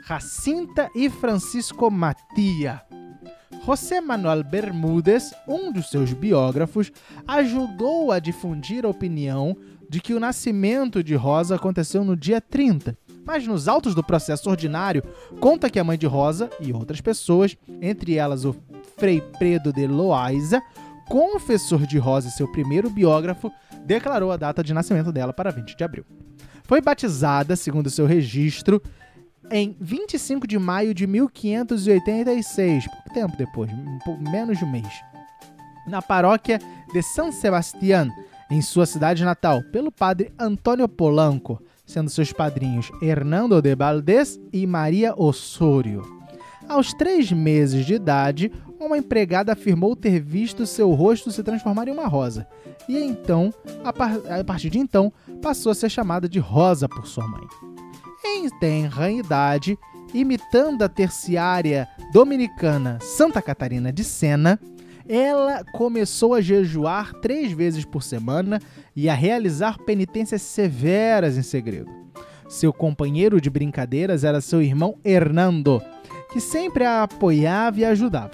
Jacinta 0.07 0.88
e 0.93 1.09
Francisco 1.09 1.89
Matia. 1.89 2.79
José 3.65 4.00
Manuel 4.00 4.43
Bermúdez, 4.43 5.33
um 5.47 5.71
dos 5.71 5.89
seus 5.89 6.13
biógrafos, 6.13 6.91
ajudou 7.27 8.12
a 8.12 8.19
difundir 8.19 8.86
a 8.86 8.89
opinião 8.89 9.57
de 9.89 10.00
que 10.00 10.13
o 10.13 10.19
nascimento 10.19 11.03
de 11.03 11.15
Rosa 11.15 11.55
aconteceu 11.55 12.03
no 12.03 12.15
dia 12.15 12.39
30. 12.39 12.95
Mas 13.25 13.47
nos 13.47 13.67
autos 13.67 13.95
do 13.95 14.03
processo 14.03 14.47
ordinário, 14.47 15.01
conta 15.39 15.71
que 15.71 15.79
a 15.79 15.83
mãe 15.83 15.97
de 15.97 16.05
Rosa 16.05 16.51
e 16.62 16.71
outras 16.71 17.01
pessoas, 17.01 17.57
entre 17.81 18.15
elas 18.15 18.45
o 18.45 18.55
Frei 18.95 19.21
Predo 19.39 19.74
de 19.74 19.88
Loaiza, 19.88 20.62
confessor 21.07 21.85
de 21.85 21.97
Rosa 21.97 22.29
seu 22.29 22.47
primeiro 22.51 22.89
biógrafo, 22.89 23.51
declarou 23.85 24.31
a 24.31 24.37
data 24.37 24.63
de 24.63 24.73
nascimento 24.73 25.11
dela 25.11 25.33
para 25.33 25.51
20 25.51 25.75
de 25.75 25.83
abril. 25.83 26.05
Foi 26.63 26.81
batizada, 26.81 27.55
segundo 27.55 27.89
seu 27.89 28.05
registro, 28.05 28.81
em 29.49 29.75
25 29.79 30.45
de 30.45 30.59
maio 30.59 30.93
de 30.93 31.07
1586, 31.07 32.87
pouco 32.87 33.13
tempo 33.13 33.37
depois, 33.37 33.71
menos 34.19 34.57
de 34.57 34.65
um 34.65 34.71
mês, 34.71 34.91
na 35.87 36.01
paróquia 36.01 36.59
de 36.91 37.01
São 37.01 37.31
Sebastião, 37.31 38.11
em 38.49 38.61
sua 38.61 38.85
cidade 38.85 39.23
natal, 39.23 39.61
pelo 39.71 39.91
padre 39.91 40.33
Antônio 40.37 40.87
Polanco, 40.87 41.61
sendo 41.85 42.09
seus 42.09 42.33
padrinhos 42.33 42.91
Hernando 43.01 43.61
de 43.61 43.73
Valdés 43.75 44.37
e 44.51 44.67
Maria 44.67 45.13
Osório. 45.15 46.16
Aos 46.69 46.93
três 46.93 47.31
meses 47.31 47.86
de 47.86 47.93
idade, 47.93 48.51
uma 48.79 48.97
empregada 48.97 49.53
afirmou 49.53 49.95
ter 49.95 50.19
visto 50.19 50.65
seu 50.65 50.91
rosto 50.91 51.31
se 51.31 51.41
transformar 51.41 51.88
em 51.88 51.91
uma 51.91 52.07
rosa, 52.07 52.47
e 52.88 52.97
então, 52.97 53.53
a, 53.83 53.91
par 53.91 54.19
a 54.29 54.43
partir 54.43 54.69
de 54.69 54.77
então, 54.77 55.12
passou 55.41 55.71
a 55.71 55.75
ser 55.75 55.89
chamada 55.89 56.27
de 56.27 56.39
Rosa 56.39 56.88
por 56.88 57.07
sua 57.07 57.27
mãe. 57.27 57.45
Em 58.24 58.50
tenra 58.59 59.09
idade, 59.09 59.77
imitando 60.13 60.83
a 60.83 60.89
terciária 60.89 61.88
dominicana 62.12 62.97
Santa 63.01 63.41
Catarina 63.41 63.91
de 63.91 64.03
Sena, 64.03 64.59
ela 65.07 65.63
começou 65.74 66.33
a 66.33 66.41
jejuar 66.41 67.13
três 67.21 67.51
vezes 67.51 67.86
por 67.86 68.03
semana 68.03 68.59
e 68.95 69.09
a 69.09 69.13
realizar 69.13 69.77
penitências 69.79 70.41
severas 70.41 71.38
em 71.38 71.41
segredo. 71.41 71.89
Seu 72.50 72.71
companheiro 72.71 73.41
de 73.41 73.50
brincadeiras 73.50 74.24
era 74.24 74.41
seu 74.41 74.62
irmão 74.62 74.97
Hernando, 75.03 75.81
que 76.38 76.41
sempre 76.41 76.86
a 76.86 77.01
apoiava 77.01 77.79
e 77.79 77.86
ajudava. 77.86 78.34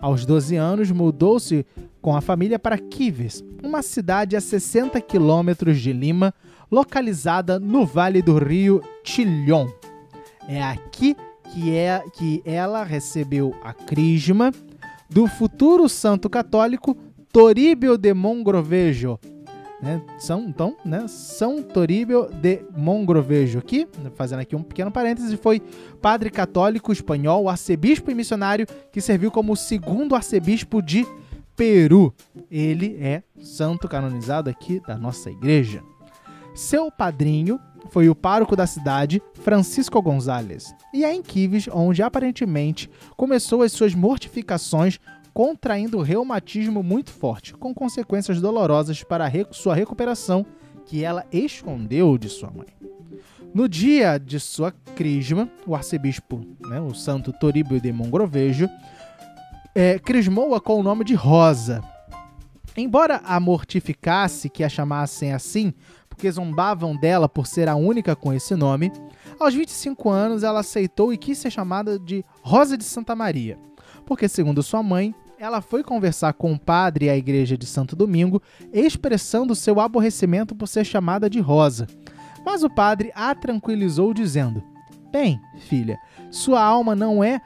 Aos 0.00 0.26
12 0.26 0.56
anos, 0.56 0.90
mudou-se 0.90 1.64
com 2.02 2.16
a 2.16 2.20
família 2.20 2.58
para 2.58 2.76
Quives, 2.76 3.44
uma 3.62 3.80
cidade 3.80 4.34
a 4.34 4.40
60 4.40 5.00
quilômetros 5.00 5.78
de 5.78 5.92
Lima, 5.92 6.34
localizada 6.68 7.60
no 7.60 7.86
vale 7.86 8.20
do 8.20 8.36
rio 8.38 8.82
Chillón. 9.04 9.68
É 10.48 10.60
aqui 10.60 11.16
que, 11.52 11.72
é, 11.72 12.02
que 12.12 12.42
ela 12.44 12.82
recebeu 12.82 13.54
a 13.62 13.72
crisma 13.72 14.52
do 15.08 15.28
futuro 15.28 15.88
santo 15.88 16.28
católico 16.28 16.96
Toribio 17.32 17.96
de 17.96 18.12
Mongrovejo. 18.14 19.16
Né? 19.80 20.02
São, 20.18 20.40
então, 20.40 20.76
né? 20.84 21.06
São 21.06 21.62
Toribio 21.62 22.28
de 22.32 22.62
Mongrovejo. 22.76 23.60
Aqui, 23.60 23.86
fazendo 24.16 24.40
aqui 24.40 24.56
um 24.56 24.62
pequeno 24.62 24.90
parêntese, 24.90 25.36
foi 25.36 25.60
padre 26.02 26.30
católico 26.30 26.92
espanhol, 26.92 27.48
arcebispo 27.48 28.10
e 28.10 28.14
missionário 28.14 28.66
que 28.90 29.00
serviu 29.00 29.30
como 29.30 29.54
segundo 29.54 30.16
arcebispo 30.16 30.82
de 30.82 31.06
Peru. 31.54 32.12
Ele 32.50 32.96
é 33.00 33.22
santo 33.40 33.88
canonizado 33.88 34.50
aqui 34.50 34.80
da 34.86 34.96
nossa 34.96 35.30
igreja. 35.30 35.82
Seu 36.54 36.90
padrinho 36.90 37.60
foi 37.90 38.08
o 38.08 38.14
pároco 38.14 38.56
da 38.56 38.66
cidade, 38.66 39.22
Francisco 39.32 40.00
Gonzalez. 40.02 40.74
E 40.92 41.04
é 41.04 41.14
em 41.14 41.22
Quives 41.22 41.68
onde 41.72 42.02
aparentemente 42.02 42.90
começou 43.16 43.62
as 43.62 43.72
suas 43.72 43.94
mortificações 43.94 44.98
contraindo 45.38 46.02
reumatismo 46.02 46.82
muito 46.82 47.12
forte, 47.12 47.54
com 47.54 47.72
consequências 47.72 48.40
dolorosas 48.40 49.04
para 49.04 49.30
sua 49.52 49.72
recuperação 49.72 50.44
que 50.84 51.04
ela 51.04 51.24
escondeu 51.30 52.18
de 52.18 52.28
sua 52.28 52.50
mãe. 52.50 52.66
No 53.54 53.68
dia 53.68 54.18
de 54.18 54.40
sua 54.40 54.72
crisma, 54.96 55.48
o 55.64 55.76
arcebispo, 55.76 56.44
né, 56.66 56.80
o 56.80 56.92
santo 56.92 57.32
Toribio 57.32 57.80
de 57.80 57.92
Mongrovejo, 57.92 58.68
é, 59.76 60.00
crismou-a 60.00 60.60
com 60.60 60.80
o 60.80 60.82
nome 60.82 61.04
de 61.04 61.14
Rosa. 61.14 61.84
Embora 62.76 63.20
a 63.24 63.38
mortificasse 63.38 64.50
que 64.50 64.64
a 64.64 64.68
chamassem 64.68 65.32
assim, 65.32 65.72
porque 66.08 66.28
zombavam 66.32 66.96
dela 66.96 67.28
por 67.28 67.46
ser 67.46 67.68
a 67.68 67.76
única 67.76 68.16
com 68.16 68.32
esse 68.32 68.56
nome, 68.56 68.90
aos 69.38 69.54
25 69.54 70.10
anos 70.10 70.42
ela 70.42 70.58
aceitou 70.58 71.12
e 71.12 71.16
quis 71.16 71.38
ser 71.38 71.52
chamada 71.52 71.96
de 71.96 72.24
Rosa 72.42 72.76
de 72.76 72.82
Santa 72.82 73.14
Maria, 73.14 73.56
porque, 74.04 74.26
segundo 74.26 74.64
sua 74.64 74.82
mãe, 74.82 75.14
ela 75.38 75.60
foi 75.60 75.84
conversar 75.84 76.32
com 76.32 76.52
o 76.52 76.58
padre 76.58 77.08
à 77.08 77.16
igreja 77.16 77.56
de 77.56 77.64
Santo 77.64 77.94
Domingo, 77.94 78.42
expressando 78.72 79.54
seu 79.54 79.78
aborrecimento 79.78 80.54
por 80.54 80.66
ser 80.66 80.84
chamada 80.84 81.30
de 81.30 81.38
Rosa. 81.38 81.86
Mas 82.44 82.64
o 82.64 82.70
padre 82.70 83.12
a 83.14 83.34
tranquilizou, 83.34 84.12
dizendo: 84.12 84.62
Bem, 85.12 85.40
filha, 85.60 85.96
sua 86.30 86.60
alma 86.60 86.96
não 86.96 87.22
é 87.22 87.40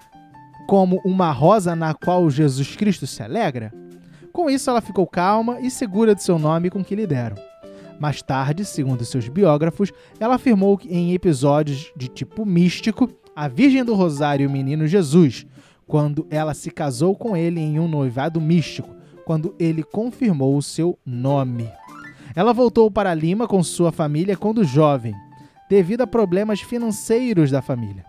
como 0.66 1.00
uma 1.04 1.30
rosa 1.32 1.76
na 1.76 1.92
qual 1.92 2.30
Jesus 2.30 2.74
Cristo 2.76 3.06
se 3.06 3.22
alegra? 3.22 3.72
Com 4.32 4.48
isso, 4.48 4.70
ela 4.70 4.80
ficou 4.80 5.06
calma 5.06 5.60
e 5.60 5.70
segura 5.70 6.14
de 6.14 6.22
seu 6.22 6.38
nome 6.38 6.70
com 6.70 6.82
que 6.82 6.96
lhe 6.96 7.06
deram. 7.06 7.36
Mais 8.00 8.22
tarde, 8.22 8.64
segundo 8.64 9.04
seus 9.04 9.28
biógrafos, 9.28 9.92
ela 10.18 10.36
afirmou 10.36 10.78
que 10.78 10.88
em 10.88 11.12
episódios 11.12 11.92
de 11.94 12.08
tipo 12.08 12.46
místico, 12.46 13.10
a 13.36 13.48
Virgem 13.48 13.84
do 13.84 13.94
Rosário 13.94 14.44
e 14.44 14.46
o 14.46 14.50
Menino 14.50 14.86
Jesus, 14.86 15.46
quando 15.86 16.26
ela 16.30 16.54
se 16.54 16.70
casou 16.70 17.14
com 17.14 17.36
ele 17.36 17.60
em 17.60 17.78
um 17.78 17.88
noivado 17.88 18.40
místico, 18.40 18.94
quando 19.24 19.54
ele 19.58 19.82
confirmou 19.82 20.56
o 20.56 20.62
seu 20.62 20.98
nome. 21.04 21.70
Ela 22.34 22.52
voltou 22.52 22.90
para 22.90 23.14
Lima 23.14 23.46
com 23.46 23.62
sua 23.62 23.92
família 23.92 24.36
quando 24.36 24.64
jovem, 24.64 25.14
devido 25.68 26.02
a 26.02 26.06
problemas 26.06 26.60
financeiros 26.60 27.50
da 27.50 27.60
família. 27.60 28.04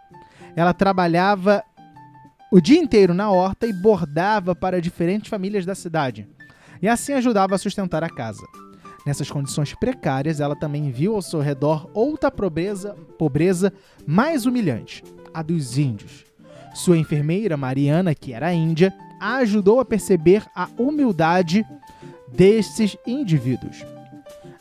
Ela 0.55 0.73
trabalhava 0.73 1.63
o 2.51 2.61
dia 2.61 2.79
inteiro 2.79 3.13
na 3.13 3.31
horta 3.31 3.65
e 3.65 3.73
bordava 3.73 4.55
para 4.55 4.81
diferentes 4.81 5.29
famílias 5.29 5.65
da 5.65 5.73
cidade, 5.73 6.27
e 6.81 6.87
assim 6.87 7.13
ajudava 7.13 7.55
a 7.55 7.57
sustentar 7.57 8.03
a 8.03 8.09
casa. 8.09 8.43
Nessas 9.05 9.29
condições 9.29 9.73
precárias, 9.73 10.39
ela 10.39 10.55
também 10.55 10.89
viu 10.89 11.15
ao 11.15 11.21
seu 11.21 11.41
redor 11.41 11.89
outra 11.93 12.31
pobreza, 12.31 12.95
pobreza 13.17 13.73
mais 14.05 14.45
humilhante, 14.45 15.03
a 15.33 15.41
dos 15.41 15.77
índios. 15.77 16.23
Sua 16.73 16.97
enfermeira, 16.97 17.55
Mariana, 17.55 18.15
que 18.15 18.33
era 18.33 18.53
índia, 18.53 18.93
a 19.19 19.37
ajudou 19.37 19.79
a 19.79 19.85
perceber 19.85 20.43
a 20.55 20.67
humildade 20.77 21.65
desses 22.27 22.97
indivíduos. 23.05 23.85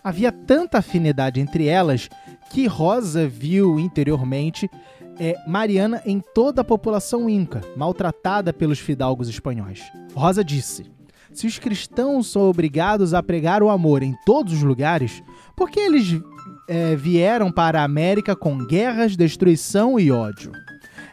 Havia 0.05 0.31
tanta 0.31 0.79
afinidade 0.79 1.41
entre 1.41 1.67
elas 1.67 2.09
que 2.51 2.67
Rosa 2.67 3.27
viu 3.27 3.81
interiormente 3.81 4.71
é, 5.19 5.37
Mariana 5.47 6.03
em 6.05 6.21
toda 6.35 6.61
a 6.61 6.65
população 6.65 7.29
inca, 7.29 7.61
maltratada 7.77 8.53
pelos 8.53 8.79
fidalgos 8.79 9.29
espanhóis. 9.29 9.83
Rosa 10.15 10.45
disse: 10.45 10.91
se 11.33 11.47
os 11.47 11.59
cristãos 11.59 12.31
são 12.31 12.43
obrigados 12.43 13.15
a 13.15 13.23
pregar 13.23 13.63
o 13.63 13.71
amor 13.71 14.03
em 14.03 14.15
todos 14.25 14.53
os 14.53 14.63
lugares, 14.63 15.23
por 15.57 15.71
que 15.71 15.81
eles 15.81 16.21
é, 16.69 16.95
vieram 16.95 17.51
para 17.51 17.81
a 17.81 17.85
América 17.85 18.37
com 18.37 18.59
guerras, 18.67 19.17
destruição 19.17 19.99
e 19.99 20.11
ódio? 20.11 20.53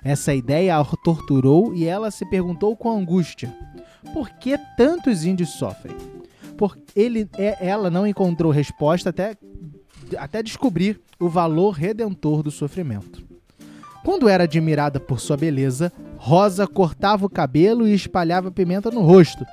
Essa 0.03 0.33
ideia 0.33 0.77
a 0.77 0.85
torturou 0.85 1.73
e 1.73 1.85
ela 1.85 2.12
se 2.12 2.25
perguntou 2.25 2.75
com 2.75 2.89
angústia: 2.89 3.53
por 4.13 4.29
que 4.29 4.57
tantos 4.77 5.25
índios 5.25 5.49
sofrem? 5.49 5.95
Por 6.57 6.77
ele, 6.95 7.29
é, 7.38 7.57
ela 7.65 7.89
não 7.89 8.05
encontrou 8.05 8.51
resposta 8.51 9.09
até, 9.09 9.35
até 10.17 10.43
descobrir 10.43 10.99
o 11.19 11.29
valor 11.29 11.71
redentor 11.71 12.43
do 12.43 12.51
sofrimento. 12.51 13.23
Quando 14.03 14.29
era 14.29 14.45
admirada 14.45 14.99
por 14.99 15.19
sua 15.19 15.38
beleza, 15.38 15.91
Rosa 16.17 16.65
cortava 16.65 17.25
o 17.25 17.29
cabelo 17.29 17.88
e 17.88 17.93
espalhava 17.93 18.51
pimenta 18.51 18.89
no 18.89 19.01
rosto, 19.01 19.45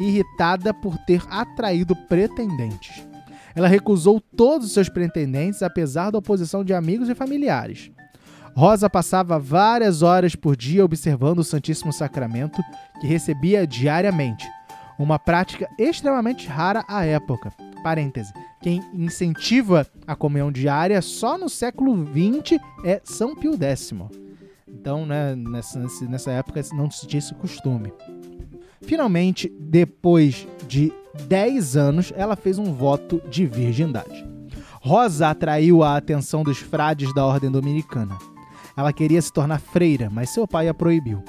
irritada 0.00 0.74
por 0.74 0.96
ter 0.98 1.22
atraído 1.28 1.94
pretendentes. 2.08 3.06
Ela 3.54 3.68
recusou 3.68 4.20
todos 4.20 4.66
os 4.68 4.72
seus 4.72 4.88
pretendentes, 4.88 5.62
apesar 5.62 6.10
da 6.10 6.18
oposição 6.18 6.64
de 6.64 6.72
amigos 6.72 7.08
e 7.08 7.14
familiares. 7.14 7.90
Rosa 8.54 8.88
passava 8.88 9.38
várias 9.38 10.02
horas 10.02 10.34
por 10.34 10.56
dia 10.56 10.84
observando 10.84 11.38
o 11.38 11.44
Santíssimo 11.44 11.92
Sacramento, 11.92 12.62
que 13.00 13.06
recebia 13.06 13.66
diariamente, 13.66 14.46
uma 14.98 15.18
prática 15.18 15.68
extremamente 15.78 16.46
rara 16.46 16.84
à 16.86 17.04
época. 17.04 17.52
Parêntese. 17.82 18.32
Quem 18.60 18.80
incentiva 18.94 19.86
a 20.06 20.14
comunhão 20.14 20.52
diária 20.52 21.00
só 21.02 21.36
no 21.36 21.48
século 21.48 22.06
XX 22.06 22.60
é 22.84 23.00
São 23.02 23.34
Pio 23.34 23.56
X. 23.60 23.92
Então, 24.68 25.04
né, 25.04 25.34
nessa, 25.34 25.80
nessa 26.08 26.30
época 26.30 26.60
não 26.72 26.90
se 26.90 27.06
tinha 27.06 27.18
esse 27.18 27.34
costume. 27.34 27.92
Finalmente, 28.82 29.52
depois 29.58 30.46
de 30.68 30.92
10 31.26 31.76
anos, 31.76 32.12
ela 32.16 32.36
fez 32.36 32.58
um 32.58 32.72
voto 32.72 33.20
de 33.28 33.46
virgindade. 33.46 34.26
Rosa 34.80 35.30
atraiu 35.30 35.82
a 35.82 35.96
atenção 35.96 36.42
dos 36.42 36.58
frades 36.58 37.12
da 37.14 37.24
ordem 37.24 37.50
dominicana. 37.50 38.18
Ela 38.76 38.92
queria 38.92 39.20
se 39.20 39.32
tornar 39.32 39.60
freira, 39.60 40.08
mas 40.10 40.30
seu 40.30 40.46
pai 40.46 40.68
a 40.68 40.74
proibiu. 40.74 41.22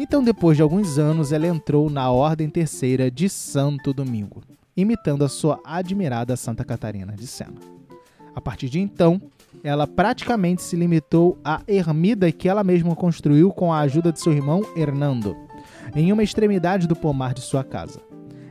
Então, 0.00 0.22
depois 0.22 0.56
de 0.56 0.62
alguns 0.62 0.98
anos, 0.98 1.32
ela 1.32 1.46
entrou 1.46 1.90
na 1.90 2.10
Ordem 2.10 2.48
Terceira 2.48 3.10
de 3.10 3.28
Santo 3.28 3.92
Domingo, 3.92 4.42
imitando 4.76 5.24
a 5.24 5.28
sua 5.28 5.60
admirada 5.64 6.36
Santa 6.36 6.64
Catarina 6.64 7.14
de 7.14 7.26
Sena. 7.26 7.56
A 8.34 8.40
partir 8.40 8.68
de 8.68 8.78
então, 8.78 9.20
ela 9.64 9.86
praticamente 9.86 10.62
se 10.62 10.76
limitou 10.76 11.36
à 11.44 11.60
ermida 11.66 12.30
que 12.30 12.48
ela 12.48 12.62
mesma 12.62 12.94
construiu 12.94 13.50
com 13.50 13.72
a 13.72 13.80
ajuda 13.80 14.12
de 14.12 14.20
seu 14.20 14.32
irmão 14.32 14.62
Hernando 14.76 15.36
em 15.94 16.12
uma 16.12 16.22
extremidade 16.22 16.86
do 16.86 16.94
pomar 16.94 17.34
de 17.34 17.40
sua 17.40 17.64
casa. 17.64 18.00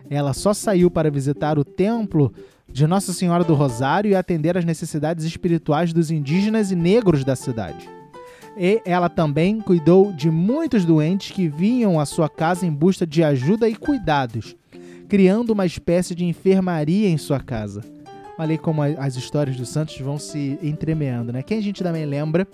Ela 0.10 0.34
só 0.34 0.54
saiu 0.54 0.90
para 0.90 1.12
visitar 1.12 1.58
o 1.58 1.64
templo 1.64 2.34
de 2.68 2.86
Nossa 2.88 3.14
Senhora 3.14 3.44
do 3.44 3.54
Rosário 3.54 4.12
e 4.12 4.16
atender 4.16 4.58
às 4.58 4.66
necessidades 4.66 5.26
espirituais 5.26 5.94
dos 5.94 6.12
indígenas 6.12 6.72
e 6.72 6.76
negros 6.76 7.24
da 7.24 7.36
cidade. 7.36 7.97
E 8.58 8.82
ela 8.86 9.08
também 9.08 9.62
cuidou 9.62 10.12
de 10.12 10.32
muitos 10.32 10.84
doentes 10.84 11.32
que 11.32 11.48
vinham 11.48 12.00
à 12.00 12.06
sua 12.06 12.28
casa 12.28 12.66
em 12.66 12.72
busca 12.72 13.06
de 13.06 13.24
ajuda 13.24 13.70
e 13.70 13.76
cuidados, 13.76 14.56
criando 15.08 15.52
uma 15.52 15.66
espécie 15.66 16.16
de 16.16 16.26
enfermaria 16.26 17.08
em 17.08 17.18
sua 17.18 17.40
casa. 17.40 17.82
Olha 18.38 18.58
como 18.58 18.82
as 18.82 19.16
histórias 19.16 19.56
dos 19.56 19.70
santos 19.70 20.00
vão 20.00 20.18
se 20.18 20.58
entremeando, 20.62 21.32
né? 21.32 21.44
Quem 21.44 21.60
a 21.60 21.62
gente 21.62 21.84
também 21.84 22.06
lembra, 22.06 22.48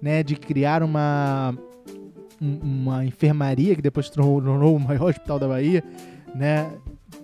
né, 0.00 0.22
de 0.22 0.36
criar 0.36 0.82
uma 0.82 1.54
uma 2.40 3.04
enfermaria 3.04 3.76
que 3.76 3.82
depois 3.82 4.10
tornou 4.10 4.74
o 4.74 4.80
maior 4.80 5.06
hospital 5.10 5.38
da 5.38 5.46
Bahia, 5.46 5.84
né? 6.34 6.72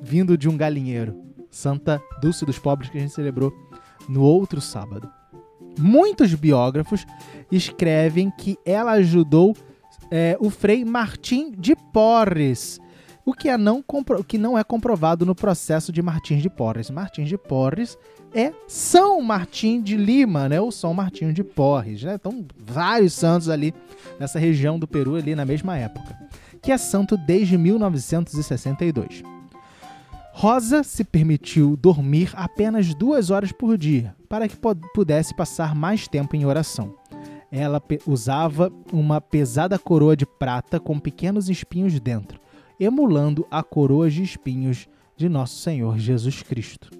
Vindo 0.01 0.39
de 0.39 0.49
um 0.49 0.57
galinheiro. 0.57 1.17
Santa 1.51 2.01
Dulce 2.21 2.45
dos 2.45 2.59
Pobres, 2.59 2.91
que 2.91 2.99
a 2.99 3.01
gente 3.01 3.13
celebrou 3.13 3.53
no 4.09 4.23
outro 4.23 4.61
sábado. 4.61 5.11
Muitos 5.79 6.35
biógrafos 6.35 7.07
escrevem 7.51 8.31
que 8.31 8.59
ela 8.65 8.93
ajudou 8.93 9.57
é, 10.11 10.37
o 10.41 10.51
frei 10.51 10.85
Martim 10.85 11.53
de 11.53 11.75
Porres, 11.93 12.81
o 13.25 13.35
que, 13.35 13.49
é 13.49 13.59
não 13.59 13.85
o 13.87 14.25
que 14.25 14.39
não 14.39 14.57
é 14.57 14.65
comprovado 14.65 15.27
no 15.27 15.35
processo 15.35 15.93
de 15.93 16.01
Martins 16.01 16.41
de 16.41 16.49
Porres. 16.49 16.89
Martins 16.89 17.29
de 17.29 17.37
Porres 17.37 17.99
é 18.35 18.53
São 18.67 19.21
Martim 19.21 19.83
de 19.83 19.97
Lima, 19.97 20.49
né? 20.49 20.61
Ou 20.61 20.73
São 20.73 20.95
Martinho 20.95 21.33
de 21.33 21.45
Porres, 21.45 22.03
né? 22.03 22.15
Então, 22.15 22.47
vários 22.59 23.13
santos 23.13 23.51
ali 23.51 23.75
nessa 24.19 24.39
região 24.39 24.79
do 24.79 24.89
Peru 24.89 25.15
ali 25.15 25.35
na 25.35 25.45
mesma 25.45 25.77
época. 25.77 26.17
que 26.63 26.73
é 26.73 26.79
santo 26.79 27.17
desde 27.17 27.57
1962. 27.57 29.23
Rosa 30.33 30.83
se 30.83 31.05
permitiu 31.05 31.77
dormir 31.77 32.31
apenas 32.35 32.95
duas 32.95 33.31
horas 33.31 33.53
por 33.53 33.77
dia, 33.77 34.15
para 34.29 34.49
que 34.49 34.57
pudesse 34.95 35.35
passar 35.35 35.75
mais 35.75 36.07
tempo 36.07 36.37
em 36.37 36.45
oração. 36.45 36.95
Ela 37.51 37.83
usava 38.07 38.71
uma 38.93 39.21
pesada 39.21 39.79
coroa 39.79 40.17
de 40.17 40.27
prata 40.27 40.79
com 40.79 40.99
pequenos 40.99 41.49
espinhos 41.49 41.99
dentro, 41.99 42.41
emulando 42.79 43.47
a 43.51 43.63
coroa 43.63 44.11
de 44.11 44.23
espinhos 44.23 44.87
de 45.17 45.29
Nosso 45.29 45.57
Senhor 45.57 45.99
Jesus 45.99 46.43
Cristo. 46.43 46.91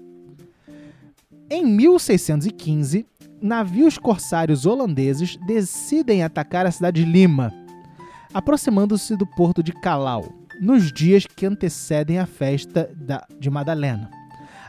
Em 1.49 1.65
1615, 1.65 3.05
navios 3.41 3.97
corsários 3.97 4.65
holandeses 4.65 5.37
decidem 5.47 6.23
atacar 6.23 6.65
a 6.65 6.71
cidade 6.71 7.03
de 7.03 7.11
Lima, 7.11 7.53
aproximando-se 8.33 9.15
do 9.15 9.25
porto 9.25 9.63
de 9.63 9.71
Calau, 9.71 10.25
nos 10.59 10.91
dias 10.91 11.25
que 11.25 11.45
antecedem 11.45 12.19
a 12.19 12.25
festa 12.25 12.89
de 13.39 13.49
Madalena. 13.49 14.18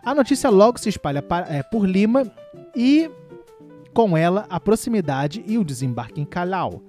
A 0.03 0.15
notícia 0.15 0.49
logo 0.49 0.79
se 0.79 0.89
espalha 0.89 1.21
para, 1.21 1.47
é, 1.53 1.63
por 1.63 1.87
Lima 1.87 2.31
e, 2.75 3.11
com 3.93 4.17
ela, 4.17 4.47
a 4.49 4.59
proximidade 4.59 5.45
e 5.47 5.59
o 5.59 5.65
desembarque 5.65 6.21
em 6.21 6.25
Calau, 6.25 6.83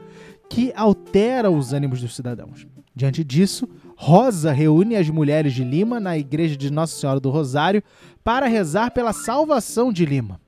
que 0.49 0.71
altera 0.75 1.51
os 1.51 1.73
ânimos 1.73 2.01
dos 2.01 2.15
cidadãos. 2.15 2.67
Diante 2.95 3.23
disso, 3.23 3.67
Rosa 3.95 4.51
reúne 4.51 4.95
as 4.95 5.09
mulheres 5.09 5.53
de 5.53 5.63
Lima 5.63 5.99
na 5.99 6.17
igreja 6.17 6.57
de 6.57 6.71
Nossa 6.71 6.99
Senhora 6.99 7.19
do 7.19 7.29
Rosário 7.29 7.83
para 8.23 8.47
rezar 8.47 8.91
pela 8.91 9.13
salvação 9.13 9.91
de 9.91 10.05
Lima. 10.05 10.39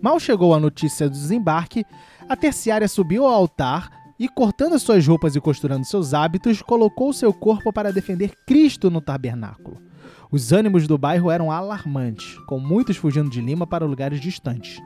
Mal 0.00 0.20
chegou 0.20 0.54
a 0.54 0.60
notícia 0.60 1.08
do 1.08 1.12
desembarque, 1.12 1.84
a 2.28 2.36
terciária 2.36 2.86
subiu 2.86 3.24
ao 3.26 3.32
altar 3.32 3.90
e, 4.18 4.28
cortando 4.28 4.78
suas 4.78 5.06
roupas 5.06 5.34
e 5.34 5.40
costurando 5.40 5.84
seus 5.84 6.12
hábitos, 6.12 6.60
colocou 6.62 7.12
seu 7.12 7.32
corpo 7.32 7.72
para 7.72 7.92
defender 7.92 8.32
Cristo 8.46 8.90
no 8.90 9.00
tabernáculo. 9.00 9.87
Os 10.30 10.52
ânimos 10.52 10.86
do 10.86 10.98
bairro 10.98 11.30
eram 11.30 11.50
alarmantes, 11.50 12.38
com 12.46 12.58
muitos 12.60 12.96
fugindo 12.96 13.30
de 13.30 13.40
Lima 13.40 13.66
para 13.66 13.86
lugares 13.86 14.20
distantes. 14.20 14.78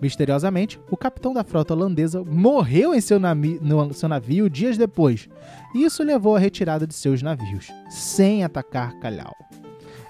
Misteriosamente, 0.00 0.80
o 0.90 0.96
capitão 0.96 1.34
da 1.34 1.44
frota 1.44 1.74
holandesa 1.74 2.24
morreu 2.24 2.94
em 2.94 3.00
seu, 3.00 3.18
no 3.18 3.92
seu 3.92 4.08
navio 4.08 4.48
dias 4.48 4.78
depois, 4.78 5.28
e 5.74 5.84
isso 5.84 6.02
levou 6.02 6.36
à 6.36 6.38
retirada 6.38 6.86
de 6.86 6.94
seus 6.94 7.20
navios, 7.20 7.68
sem 7.90 8.44
atacar 8.44 8.98
Calhau. 8.98 9.34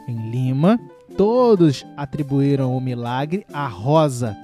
Em 0.07 0.31
Lima, 0.31 0.79
todos 1.17 1.85
atribuíram 1.97 2.77
o 2.77 2.81
milagre 2.81 3.45
a 3.53 3.67
Rosa, 3.67 4.37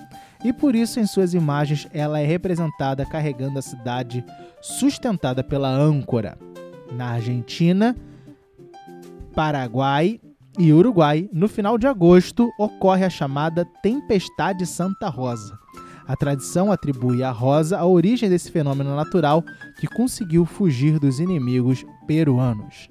e 0.45 0.53
por 0.53 0.75
isso 0.75 0.99
em 0.99 1.07
suas 1.07 1.33
imagens 1.33 1.87
ela 1.93 2.19
é 2.19 2.27
representada 2.27 3.07
carregando 3.07 3.59
a 3.59 3.63
cidade 3.63 4.25
sustentada 4.61 5.45
pela 5.45 5.69
âncora. 5.69 6.37
Na 6.93 7.11
Argentina, 7.13 7.95
Paraguai 9.35 10.21
e 10.57 10.73
Uruguai, 10.73 11.29
no 11.33 11.49
final 11.49 11.77
de 11.77 11.89
agosto, 11.89 12.51
ocorre 12.57 13.05
a 13.05 13.11
chamada 13.11 13.67
Tempestade 13.83 14.65
Santa 14.65 15.09
Rosa. 15.09 15.59
A 16.07 16.15
tradição 16.15 16.71
atribui 16.71 17.23
à 17.23 17.31
rosa 17.31 17.79
a 17.79 17.87
origem 17.87 18.29
desse 18.29 18.51
fenômeno 18.51 18.95
natural 18.95 19.43
que 19.81 19.89
conseguiu 19.89 20.45
fugir 20.45 21.01
dos 21.01 21.19
inimigos 21.19 21.85
peruanos. 22.07 22.89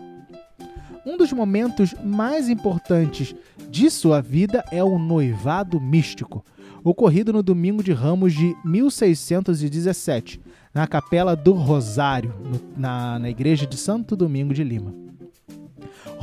Um 1.05 1.15
dos 1.15 1.31
momentos 1.31 1.93
mais 2.03 2.49
importantes 2.49 3.35
de 3.69 3.89
sua 3.89 4.21
vida 4.21 4.63
é 4.71 4.83
o 4.83 4.97
noivado 4.97 5.79
místico, 5.79 6.43
ocorrido 6.83 7.31
no 7.31 7.43
domingo 7.43 7.83
de 7.83 7.93
Ramos 7.93 8.33
de 8.33 8.55
1617, 8.65 10.41
na 10.73 10.87
Capela 10.87 11.35
do 11.35 11.53
Rosário, 11.53 12.33
na, 12.75 13.19
na 13.19 13.29
igreja 13.29 13.65
de 13.65 13.77
Santo 13.77 14.15
Domingo 14.15 14.53
de 14.53 14.63
Lima. 14.63 15.02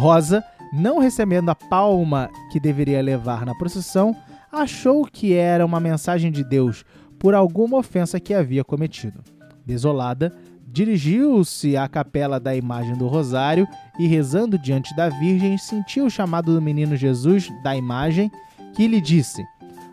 Rosa, 0.00 0.42
não 0.72 0.98
recebendo 0.98 1.50
a 1.50 1.54
palma 1.54 2.30
que 2.50 2.58
deveria 2.58 3.02
levar 3.02 3.44
na 3.44 3.54
procissão, 3.54 4.16
achou 4.50 5.04
que 5.04 5.34
era 5.34 5.64
uma 5.64 5.78
mensagem 5.78 6.32
de 6.32 6.42
Deus 6.42 6.86
por 7.18 7.34
alguma 7.34 7.76
ofensa 7.76 8.18
que 8.18 8.32
havia 8.32 8.64
cometido. 8.64 9.22
Desolada, 9.66 10.34
dirigiu-se 10.66 11.76
à 11.76 11.86
capela 11.86 12.40
da 12.40 12.56
imagem 12.56 12.96
do 12.96 13.06
Rosário 13.08 13.68
e, 13.98 14.06
rezando 14.06 14.58
diante 14.58 14.96
da 14.96 15.10
Virgem, 15.10 15.58
sentiu 15.58 16.06
o 16.06 16.10
chamado 16.10 16.54
do 16.54 16.62
menino 16.62 16.96
Jesus 16.96 17.52
da 17.62 17.76
imagem, 17.76 18.30
que 18.74 18.88
lhe 18.88 19.02
disse: 19.02 19.44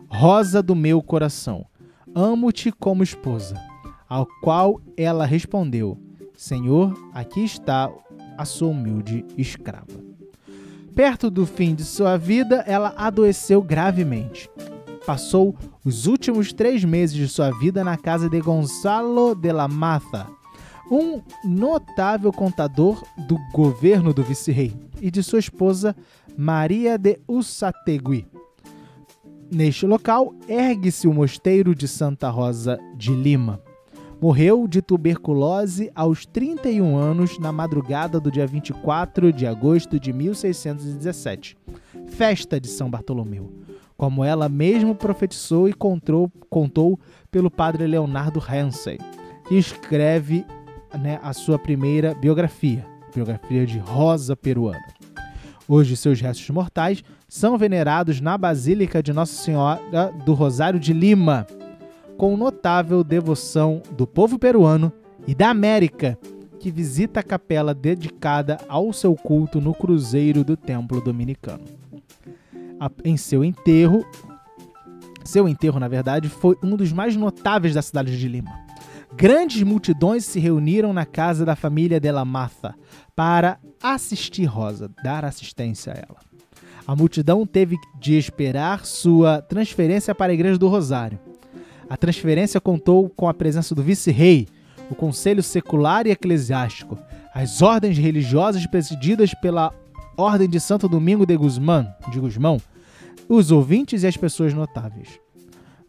Rosa 0.08 0.64
do 0.64 0.74
meu 0.74 1.02
coração, 1.02 1.66
amo-te 2.16 2.72
como 2.72 3.04
esposa. 3.04 3.62
Ao 4.08 4.26
qual 4.42 4.80
ela 4.96 5.26
respondeu: 5.26 6.00
Senhor, 6.34 6.94
aqui 7.14 7.44
está 7.44 7.92
a 8.38 8.46
sua 8.46 8.70
humilde 8.70 9.26
escrava. 9.38 10.06
Perto 10.96 11.30
do 11.30 11.46
fim 11.46 11.76
de 11.76 11.84
sua 11.84 12.18
vida, 12.18 12.64
ela 12.68 12.94
adoeceu 12.98 13.62
gravemente. 13.62 14.50
Passou 15.06 15.56
os 15.86 16.08
últimos 16.08 16.52
três 16.52 16.84
meses 16.84 17.16
de 17.16 17.28
sua 17.28 17.52
vida 17.52 17.84
na 17.84 17.98
casa 17.98 18.30
de 18.30 18.42
Gonzalo 18.42 19.36
de 19.36 19.52
la 19.52 19.68
Maza, 19.68 20.28
um 20.92 21.22
notável 21.46 22.32
contador 22.32 23.04
do 23.28 23.38
governo 23.54 24.14
do 24.14 24.24
vice-rei, 24.24 24.74
e 25.02 25.12
de 25.12 25.22
sua 25.22 25.40
esposa 25.40 25.96
Maria 26.38 26.98
de 26.98 27.20
Ussategui. 27.28 28.28
Neste 29.52 29.86
local 29.86 30.34
ergue-se 30.48 31.08
o 31.08 31.14
mosteiro 31.14 31.74
de 31.74 31.88
Santa 31.88 32.30
Rosa 32.30 32.78
de 32.98 33.14
Lima. 33.14 33.62
Morreu 34.20 34.68
de 34.68 34.82
tuberculose 34.82 35.92
aos 35.94 36.26
31 36.26 36.98
anos 36.98 37.38
na 37.38 37.52
madrugada 37.52 38.20
do 38.20 38.32
dia 38.32 38.48
24 38.48 39.32
de 39.32 39.46
agosto 39.46 40.00
de 40.00 40.12
1617, 40.12 41.56
festa 42.08 42.60
de 42.60 42.68
São 42.68 42.90
Bartolomeu, 42.90 43.54
como 43.96 44.24
ela 44.24 44.50
mesma 44.50 44.96
profetizou 44.96 45.70
e 45.70 45.74
contou, 45.74 46.32
contou 46.50 47.00
pelo 47.30 47.52
padre 47.52 47.86
Leonardo 47.86 48.42
Hansey, 48.42 48.98
que 49.48 49.56
escreve 49.56 50.44
né, 51.00 51.20
a 51.22 51.32
sua 51.32 51.60
primeira 51.60 52.16
biografia, 52.16 52.84
biografia 53.14 53.68
de 53.68 53.78
Rosa 53.78 54.36
Peruana. 54.36 54.98
Hoje, 55.68 55.96
seus 55.96 56.20
restos 56.20 56.50
mortais 56.50 57.04
são 57.28 57.56
venerados 57.56 58.20
na 58.20 58.36
Basílica 58.36 59.04
de 59.04 59.14
Nossa 59.14 59.34
Senhora 59.34 60.12
do 60.26 60.34
Rosário 60.34 60.80
de 60.80 60.92
Lima, 60.92 61.46
com 62.18 62.36
notável 62.36 63.04
devoção 63.04 63.82
do 63.92 64.08
povo 64.08 64.40
peruano 64.40 64.92
e 65.28 65.36
da 65.36 65.50
América, 65.50 66.18
que 66.60 66.72
visita 66.72 67.20
a 67.20 67.24
capela 67.24 67.74
dedicada 67.74 68.58
ao 68.68 68.92
seu 68.92 69.16
culto 69.16 69.62
no 69.62 69.74
cruzeiro 69.74 70.44
do 70.44 70.58
Templo 70.58 71.00
Dominicano. 71.00 71.64
Em 73.04 73.16
seu 73.16 73.44
enterro, 73.44 74.04
seu 75.24 75.48
enterro, 75.48 75.80
na 75.80 75.88
verdade, 75.88 76.28
foi 76.30 76.58
um 76.64 76.76
dos 76.76 76.92
mais 76.92 77.16
notáveis 77.16 77.74
da 77.74 77.82
cidade 77.82 78.18
de 78.18 78.28
Lima. 78.28 78.52
Grandes 79.16 79.62
multidões 79.64 80.26
se 80.26 80.40
reuniram 80.40 80.94
na 80.94 81.06
casa 81.06 81.46
da 81.46 81.56
família 81.56 82.00
de 82.00 82.12
la 82.12 82.26
Maza 82.26 82.76
para 83.16 83.60
assistir 83.82 84.46
Rosa, 84.46 84.90
dar 85.04 85.24
assistência 85.24 85.94
a 85.94 85.96
ela. 85.96 86.20
A 86.86 86.96
multidão 86.96 87.46
teve 87.46 87.78
de 88.00 88.18
esperar 88.18 88.86
sua 88.86 89.42
transferência 89.42 90.16
para 90.16 90.32
a 90.32 90.34
Igreja 90.34 90.58
do 90.58 90.68
Rosário. 90.68 91.20
A 91.90 91.96
transferência 91.96 92.60
contou 92.60 93.10
com 93.10 93.30
a 93.30 93.34
presença 93.34 93.74
do 93.74 93.82
vice-rei, 93.82 94.48
o 94.90 94.96
Conselho 94.96 95.42
Secular 95.42 96.06
e 96.06 96.12
Eclesiástico, 96.12 96.98
as 97.34 97.62
ordens 97.62 97.98
religiosas 97.98 98.66
presididas 98.66 99.34
pela 99.36 99.74
Ordem 100.18 100.50
de 100.50 100.60
Santo 100.60 100.90
Domingo 100.90 101.26
de 101.26 101.38
Guzmán, 101.38 101.88
de 102.12 102.20
Guzmão, 102.20 102.60
os 103.30 103.52
ouvintes 103.52 104.04
e 104.04 104.08
as 104.08 104.18
pessoas 104.18 104.54
notáveis. 104.54 105.20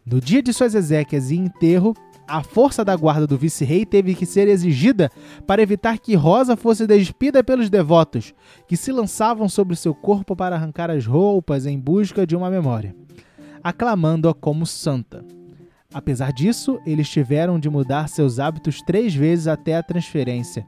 No 0.05 0.21
dia 0.21 0.41
de 0.41 0.53
suas 0.53 0.73
exéquias 0.75 1.31
e 1.31 1.35
enterro, 1.35 1.95
a 2.27 2.43
força 2.43 2.85
da 2.85 2.95
guarda 2.95 3.25
do 3.25 3.37
vice-rei 3.37 3.85
teve 3.85 4.13
que 4.13 4.25
ser 4.25 4.47
exigida 4.47 5.09
para 5.47 5.61
evitar 5.61 5.97
que 5.97 6.15
Rosa 6.15 6.55
fosse 6.55 6.85
despida 6.85 7.43
pelos 7.43 7.69
devotos, 7.69 8.33
que 8.67 8.77
se 8.77 8.91
lançavam 8.91 9.49
sobre 9.49 9.75
seu 9.75 9.95
corpo 9.95 10.35
para 10.35 10.55
arrancar 10.55 10.91
as 10.91 11.05
roupas 11.05 11.65
em 11.65 11.79
busca 11.79 12.25
de 12.25 12.35
uma 12.35 12.49
memória, 12.49 12.95
aclamando-a 13.63 14.33
como 14.33 14.65
santa. 14.65 15.25
Apesar 15.93 16.31
disso, 16.31 16.79
eles 16.85 17.09
tiveram 17.09 17.59
de 17.59 17.69
mudar 17.69 18.07
seus 18.07 18.39
hábitos 18.39 18.81
três 18.81 19.13
vezes 19.15 19.47
até 19.47 19.75
a 19.75 19.83
transferência, 19.83 20.65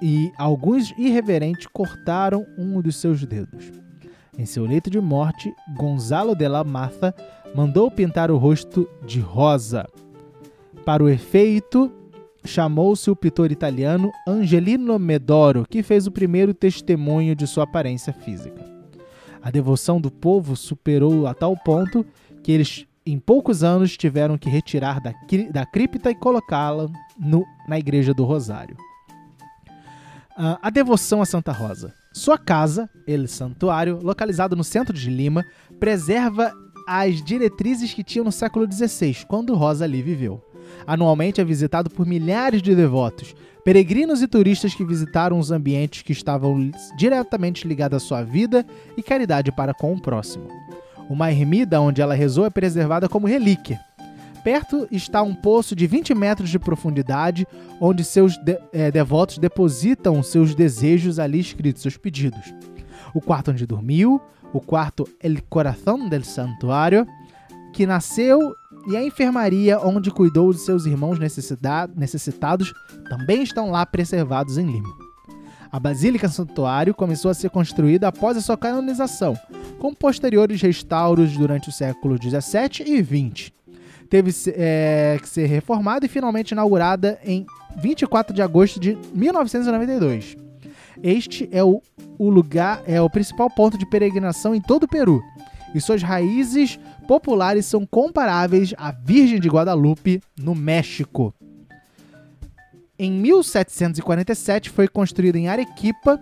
e 0.00 0.32
alguns 0.38 0.92
irreverentes 0.96 1.66
cortaram 1.66 2.46
um 2.56 2.80
dos 2.80 2.96
seus 2.96 3.24
dedos. 3.24 3.72
Em 4.38 4.46
seu 4.46 4.64
leito 4.64 4.88
de 4.88 5.00
morte, 5.00 5.52
Gonzalo 5.76 6.34
de 6.34 6.48
la 6.48 6.64
Maza 6.64 7.14
mandou 7.54 7.90
pintar 7.90 8.30
o 8.30 8.38
rosto 8.38 8.88
de 9.04 9.20
rosa 9.20 9.86
para 10.84 11.02
o 11.02 11.08
efeito, 11.08 11.92
chamou-se 12.44 13.10
o 13.10 13.16
pintor 13.16 13.52
italiano 13.52 14.10
Angelino 14.26 14.98
Medoro, 14.98 15.66
que 15.68 15.82
fez 15.82 16.06
o 16.06 16.10
primeiro 16.10 16.54
testemunho 16.54 17.36
de 17.36 17.46
sua 17.46 17.64
aparência 17.64 18.12
física. 18.12 18.64
A 19.42 19.50
devoção 19.50 20.00
do 20.00 20.10
povo 20.10 20.56
superou 20.56 21.26
a 21.26 21.34
tal 21.34 21.56
ponto 21.56 22.04
que 22.42 22.50
eles, 22.50 22.86
em 23.04 23.18
poucos 23.18 23.64
anos, 23.64 23.96
tiveram 23.96 24.38
que 24.38 24.48
retirar 24.48 25.00
da, 25.00 25.12
da 25.50 25.66
cripta 25.66 26.10
e 26.10 26.14
colocá-la 26.14 26.88
na 27.68 27.78
igreja 27.78 28.14
do 28.14 28.24
Rosário. 28.24 28.76
Uh, 30.32 30.56
a 30.62 30.70
devoção 30.70 31.20
a 31.20 31.26
Santa 31.26 31.52
Rosa. 31.52 31.92
Sua 32.12 32.38
casa, 32.38 32.88
El 33.06 33.26
Santuário, 33.26 33.98
localizado 34.02 34.56
no 34.56 34.64
centro 34.64 34.96
de 34.96 35.10
Lima, 35.10 35.44
preserva 35.78 36.52
as 36.86 37.22
diretrizes 37.22 37.92
que 37.92 38.02
tinha 38.02 38.24
no 38.24 38.32
século 38.32 38.70
XVI, 38.70 39.24
quando 39.26 39.54
Rosa 39.54 39.84
ali 39.84 40.02
viveu. 40.02 40.42
Anualmente 40.86 41.40
é 41.40 41.44
visitado 41.44 41.90
por 41.90 42.06
milhares 42.06 42.62
de 42.62 42.74
devotos, 42.74 43.34
peregrinos 43.64 44.22
e 44.22 44.28
turistas 44.28 44.74
que 44.74 44.84
visitaram 44.84 45.38
os 45.38 45.50
ambientes 45.50 46.02
que 46.02 46.12
estavam 46.12 46.70
diretamente 46.96 47.66
ligados 47.66 48.02
à 48.02 48.06
sua 48.06 48.22
vida 48.22 48.66
e 48.96 49.02
caridade 49.02 49.52
para 49.52 49.74
com 49.74 49.92
o 49.92 50.00
próximo. 50.00 50.48
Uma 51.12 51.30
ermida 51.30 51.78
onde 51.78 52.00
ela 52.00 52.14
rezou 52.14 52.46
é 52.46 52.48
preservada 52.48 53.06
como 53.06 53.26
relíquia. 53.26 53.78
Perto 54.42 54.88
está 54.90 55.20
um 55.20 55.34
poço 55.34 55.76
de 55.76 55.86
20 55.86 56.14
metros 56.14 56.48
de 56.48 56.58
profundidade, 56.58 57.46
onde 57.78 58.02
seus 58.02 58.38
de 58.38 58.58
é, 58.72 58.90
devotos 58.90 59.36
depositam 59.36 60.22
seus 60.22 60.54
desejos 60.54 61.18
ali 61.18 61.38
escritos, 61.38 61.82
seus 61.82 61.98
pedidos. 61.98 62.54
O 63.12 63.20
quarto 63.20 63.50
onde 63.50 63.66
dormiu, 63.66 64.22
o 64.54 64.60
quarto 64.60 65.06
El 65.22 65.42
Corazón 65.42 66.08
del 66.08 66.24
Santuário, 66.24 67.06
que 67.74 67.84
nasceu, 67.86 68.40
e 68.88 68.96
a 68.96 69.04
enfermaria 69.04 69.78
onde 69.80 70.10
cuidou 70.10 70.50
de 70.50 70.60
seus 70.60 70.86
irmãos 70.86 71.18
necessitados 71.18 72.72
também 73.10 73.42
estão 73.42 73.70
lá 73.70 73.84
preservados 73.84 74.56
em 74.56 74.64
Lima. 74.64 75.01
A 75.72 75.80
Basílica 75.80 76.28
Santuário 76.28 76.94
começou 76.94 77.30
a 77.30 77.34
ser 77.34 77.48
construída 77.48 78.06
após 78.06 78.36
a 78.36 78.42
sua 78.42 78.58
canonização, 78.58 79.34
com 79.78 79.94
posteriores 79.94 80.60
restauros 80.60 81.34
durante 81.36 81.70
o 81.70 81.72
século 81.72 82.18
17 82.18 82.84
e 82.86 83.00
20 83.00 83.62
teve 84.12 84.30
é, 84.48 85.18
que 85.22 85.26
ser 85.26 85.46
reformada 85.46 86.04
e 86.04 86.08
finalmente 86.08 86.50
inaugurada 86.50 87.18
em 87.24 87.46
24 87.78 88.34
de 88.34 88.42
agosto 88.42 88.78
de 88.78 88.98
1992. 89.14 90.36
Este 91.02 91.48
é 91.50 91.64
o, 91.64 91.80
o 92.18 92.28
lugar, 92.28 92.82
é 92.86 93.00
o 93.00 93.08
principal 93.08 93.48
ponto 93.48 93.78
de 93.78 93.88
peregrinação 93.88 94.54
em 94.54 94.60
todo 94.60 94.82
o 94.82 94.88
Peru, 94.88 95.22
e 95.74 95.80
suas 95.80 96.02
raízes 96.02 96.78
populares 97.08 97.64
são 97.64 97.86
comparáveis 97.86 98.74
à 98.76 98.92
Virgem 98.92 99.40
de 99.40 99.48
Guadalupe, 99.48 100.20
no 100.38 100.54
México. 100.54 101.34
Em 103.02 103.10
1747 103.10 104.70
foi 104.70 104.86
construído 104.86 105.34
em 105.34 105.48
Arequipa 105.48 106.20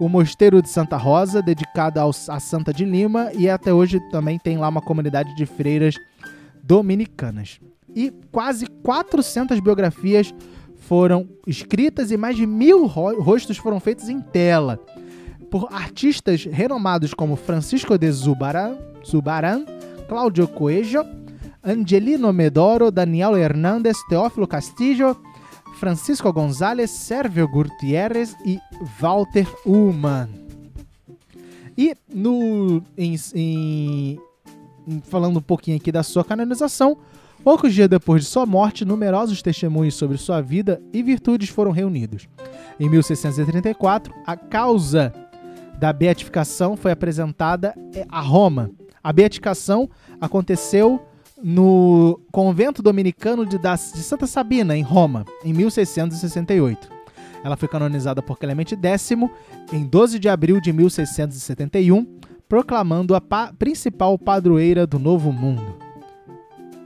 o 0.00 0.08
Mosteiro 0.08 0.60
de 0.60 0.68
Santa 0.68 0.96
Rosa, 0.96 1.40
dedicado 1.40 2.00
a 2.00 2.40
Santa 2.40 2.72
de 2.72 2.84
Lima, 2.84 3.30
e 3.34 3.48
até 3.48 3.72
hoje 3.72 4.00
também 4.10 4.36
tem 4.36 4.58
lá 4.58 4.68
uma 4.68 4.82
comunidade 4.82 5.32
de 5.36 5.46
freiras 5.46 5.94
dominicanas. 6.60 7.60
E 7.94 8.12
quase 8.32 8.66
400 8.66 9.60
biografias 9.60 10.34
foram 10.78 11.28
escritas 11.46 12.10
e 12.10 12.16
mais 12.16 12.34
de 12.34 12.46
mil 12.46 12.84
rostos 12.86 13.56
foram 13.56 13.78
feitos 13.78 14.08
em 14.08 14.20
tela 14.20 14.80
por 15.52 15.68
artistas 15.70 16.44
renomados 16.46 17.14
como 17.14 17.36
Francisco 17.36 17.96
de 17.96 18.10
Zubaran, 18.10 18.76
Zubaran 19.06 19.64
Cláudio 20.08 20.48
Coelho, 20.48 21.06
Angelino 21.62 22.32
Medoro, 22.32 22.90
Daniel 22.90 23.36
Hernández, 23.36 23.96
Teófilo 24.08 24.48
Castillo, 24.48 25.16
Francisco 25.78 26.32
González, 26.32 26.90
Sérgio 26.90 27.46
Gutierrez 27.46 28.36
e 28.44 28.58
Walter 29.00 29.46
Ullmann. 29.64 30.28
E 31.76 31.94
no, 32.12 32.82
em, 32.96 33.14
em, 33.34 34.18
falando 35.04 35.38
um 35.38 35.42
pouquinho 35.42 35.76
aqui 35.76 35.92
da 35.92 36.02
sua 36.02 36.24
canonização, 36.24 36.98
poucos 37.44 37.72
dias 37.72 37.88
depois 37.88 38.24
de 38.24 38.28
sua 38.28 38.44
morte, 38.44 38.84
numerosos 38.84 39.40
testemunhos 39.40 39.94
sobre 39.94 40.18
sua 40.18 40.40
vida 40.40 40.82
e 40.92 41.00
virtudes 41.00 41.48
foram 41.48 41.70
reunidos. 41.70 42.28
Em 42.80 42.88
1634, 42.88 44.12
a 44.26 44.36
causa 44.36 45.12
da 45.78 45.92
beatificação 45.92 46.76
foi 46.76 46.90
apresentada 46.90 47.72
é, 47.94 48.04
a 48.08 48.20
Roma. 48.20 48.72
A 49.02 49.12
beatificação 49.12 49.88
aconteceu 50.20 51.00
no 51.42 52.20
convento 52.32 52.82
dominicano 52.82 53.46
de, 53.46 53.58
de 53.58 54.02
Santa 54.02 54.26
Sabina, 54.26 54.76
em 54.76 54.82
Roma, 54.82 55.24
em 55.44 55.52
1668. 55.52 56.88
Ela 57.44 57.56
foi 57.56 57.68
canonizada 57.68 58.20
por 58.22 58.38
Clemente 58.38 58.76
X 58.76 59.10
em 59.72 59.84
12 59.84 60.18
de 60.18 60.28
abril 60.28 60.60
de 60.60 60.72
1671 60.72 62.18
proclamando 62.48 63.14
a 63.14 63.20
pa 63.20 63.52
principal 63.52 64.18
padroeira 64.18 64.86
do 64.86 64.98
Novo 64.98 65.30
Mundo. 65.30 65.76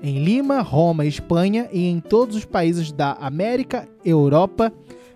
Em 0.03 0.23
Lima, 0.25 0.61
Roma, 0.61 1.07
Espanha 1.07 1.69
e 1.73 1.87
em 1.87 2.01
todos 2.01 2.35
os 2.35 2.45
países 2.45 2.91
da 2.91 3.13
América, 3.13 3.89
Europa, 4.05 4.73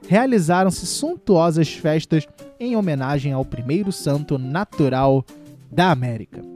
realizaram-se 0.06 0.86
suntuosas 0.86 1.72
festas 1.72 2.26
em 2.60 2.76
homenagem 2.76 3.32
ao 3.32 3.44
primeiro 3.44 3.90
santo 3.90 4.38
natural 4.38 5.24
da 5.70 5.90
América. 5.90 6.55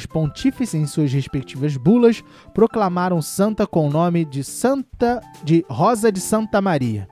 Os 0.00 0.06
pontífices, 0.06 0.72
em 0.72 0.86
suas 0.86 1.12
respectivas 1.12 1.76
bulas, 1.76 2.24
proclamaram 2.54 3.20
santa 3.20 3.66
com 3.66 3.86
o 3.86 3.90
nome 3.90 4.24
de 4.24 4.42
Santa 4.42 5.20
de 5.44 5.62
Rosa 5.68 6.10
de 6.10 6.18
Santa 6.18 6.58
Maria, 6.62 7.06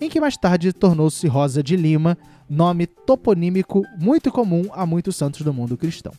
em 0.00 0.08
que 0.08 0.18
mais 0.18 0.34
tarde 0.34 0.72
tornou-se 0.72 1.28
Rosa 1.28 1.62
de 1.62 1.76
Lima, 1.76 2.16
nome 2.48 2.86
toponímico 2.86 3.82
muito 4.00 4.32
comum 4.32 4.64
a 4.72 4.86
muitos 4.86 5.14
santos 5.14 5.42
do 5.42 5.52
mundo 5.52 5.76
cristão. 5.76 6.14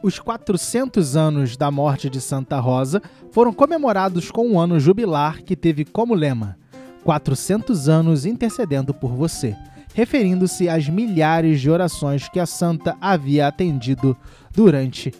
Os 0.00 0.20
400 0.20 1.16
anos 1.16 1.56
da 1.56 1.72
morte 1.72 2.08
de 2.08 2.20
Santa 2.20 2.60
Rosa 2.60 3.02
foram 3.32 3.52
comemorados 3.52 4.30
com 4.30 4.46
um 4.46 4.60
ano 4.60 4.78
jubilar 4.78 5.42
que 5.42 5.56
teve 5.56 5.84
como 5.84 6.14
lema 6.14 6.56
400 7.02 7.88
anos 7.88 8.24
intercedendo 8.24 8.94
por 8.94 9.10
você, 9.10 9.56
referindo-se 9.92 10.68
às 10.68 10.88
milhares 10.88 11.60
de 11.60 11.68
orações 11.68 12.28
que 12.28 12.38
a 12.38 12.46
santa 12.46 12.96
havia 13.00 13.48
atendido 13.48 14.16
durante 14.54 15.12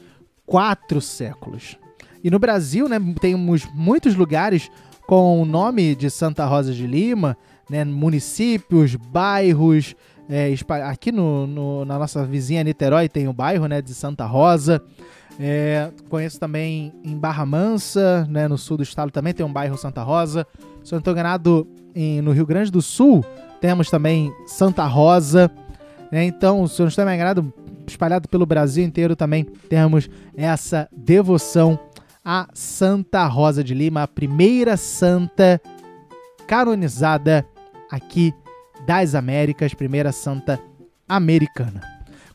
quatro 0.52 1.00
séculos. 1.00 1.78
E 2.22 2.30
no 2.30 2.38
Brasil, 2.38 2.86
né, 2.86 2.98
temos 3.18 3.66
muitos 3.74 4.14
lugares 4.14 4.70
com 5.06 5.40
o 5.40 5.46
nome 5.46 5.94
de 5.94 6.10
Santa 6.10 6.44
Rosa 6.44 6.74
de 6.74 6.86
Lima, 6.86 7.38
né, 7.70 7.86
municípios, 7.86 8.94
bairros, 8.94 9.96
é, 10.28 10.54
aqui 10.84 11.10
no, 11.10 11.46
no, 11.46 11.84
na 11.86 11.98
nossa 11.98 12.22
vizinha 12.26 12.62
Niterói 12.62 13.08
tem 13.08 13.28
o 13.28 13.32
bairro 13.32 13.66
né, 13.66 13.80
de 13.80 13.94
Santa 13.94 14.26
Rosa. 14.26 14.82
É, 15.40 15.90
conheço 16.10 16.38
também 16.38 16.92
em 17.02 17.16
Barra 17.16 17.46
Mansa, 17.46 18.26
né, 18.28 18.46
no 18.46 18.58
sul 18.58 18.76
do 18.76 18.82
estado 18.82 19.10
também 19.10 19.32
tem 19.32 19.46
um 19.46 19.52
bairro 19.52 19.78
Santa 19.78 20.02
Rosa. 20.02 20.46
Se 20.84 20.94
eu 20.94 21.00
não 21.02 21.12
estou 21.22 21.66
em, 21.94 22.20
no 22.20 22.32
Rio 22.32 22.44
Grande 22.44 22.70
do 22.70 22.82
Sul 22.82 23.24
temos 23.58 23.88
também 23.88 24.30
Santa 24.46 24.84
Rosa. 24.84 25.50
Né, 26.10 26.24
então, 26.24 26.66
se 26.66 26.82
eu 26.82 26.84
não 26.84 26.88
estou 26.88 27.08
enganado, 27.08 27.54
espalhado 27.92 28.28
pelo 28.28 28.44
Brasil 28.44 28.84
inteiro 28.84 29.14
também 29.14 29.44
temos 29.44 30.08
essa 30.36 30.88
devoção 30.92 31.78
a 32.24 32.48
Santa 32.54 33.26
Rosa 33.26 33.64
de 33.64 33.74
Lima, 33.74 34.04
a 34.04 34.08
primeira 34.08 34.76
santa 34.76 35.60
canonizada 36.46 37.46
aqui 37.90 38.32
das 38.86 39.14
Américas, 39.14 39.74
primeira 39.74 40.12
santa 40.12 40.60
americana. 41.08 41.80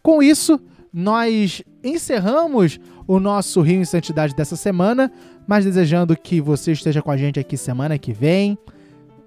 Com 0.02 0.22
isso, 0.22 0.60
nós 0.92 1.62
encerramos 1.84 2.80
o 3.08 3.20
nosso 3.20 3.62
Rio 3.62 3.82
em 3.82 3.86
Santidade 3.86 4.36
dessa 4.36 4.56
semana, 4.56 5.12
mas 5.48 5.64
desejando 5.64 6.18
que 6.18 6.42
você 6.42 6.74
esteja 6.74 7.02
com 7.02 7.12
a 7.12 7.18
gente 7.18 7.40
aqui 7.40 7.56
semana 7.56 7.98
que 7.98 8.12
vem. 8.12 8.58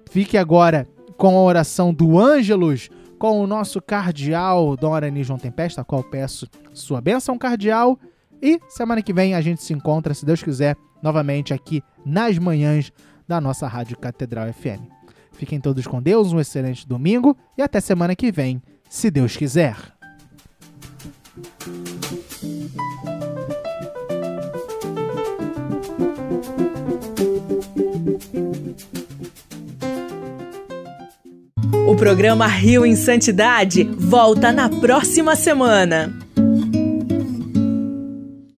Fique 0.09 0.37
agora 0.37 0.87
com 1.17 1.35
a 1.37 1.41
oração 1.41 1.93
do 1.93 2.19
Ângelus, 2.19 2.89
com 3.21 3.39
o 3.39 3.45
nosso 3.45 3.79
cardeal 3.79 4.75
Dom 4.75 4.95
Arani 4.95 5.23
João 5.23 5.37
Tempesta, 5.37 5.81
a 5.81 5.83
qual 5.83 6.03
peço 6.03 6.47
sua 6.73 6.99
bênção 6.99 7.37
cardeal. 7.37 7.99
E 8.41 8.59
semana 8.67 8.99
que 9.03 9.13
vem 9.13 9.35
a 9.35 9.41
gente 9.41 9.61
se 9.61 9.73
encontra, 9.73 10.15
se 10.15 10.25
Deus 10.25 10.41
quiser, 10.41 10.75
novamente 11.03 11.53
aqui 11.53 11.83
nas 12.03 12.39
manhãs 12.39 12.91
da 13.27 13.39
nossa 13.39 13.67
Rádio 13.67 13.95
Catedral 13.99 14.51
FM. 14.51 14.81
Fiquem 15.33 15.61
todos 15.61 15.85
com 15.85 16.01
Deus, 16.01 16.33
um 16.33 16.39
excelente 16.39 16.87
domingo 16.87 17.37
e 17.55 17.61
até 17.61 17.79
semana 17.79 18.15
que 18.15 18.31
vem, 18.31 18.59
se 18.89 19.11
Deus 19.11 19.37
quiser. 19.37 19.77
O 31.91 31.95
programa 31.95 32.47
Rio 32.47 32.85
em 32.85 32.95
Santidade 32.95 33.83
volta 33.83 34.49
na 34.49 34.69
próxima 34.69 35.35
semana. 35.35 36.17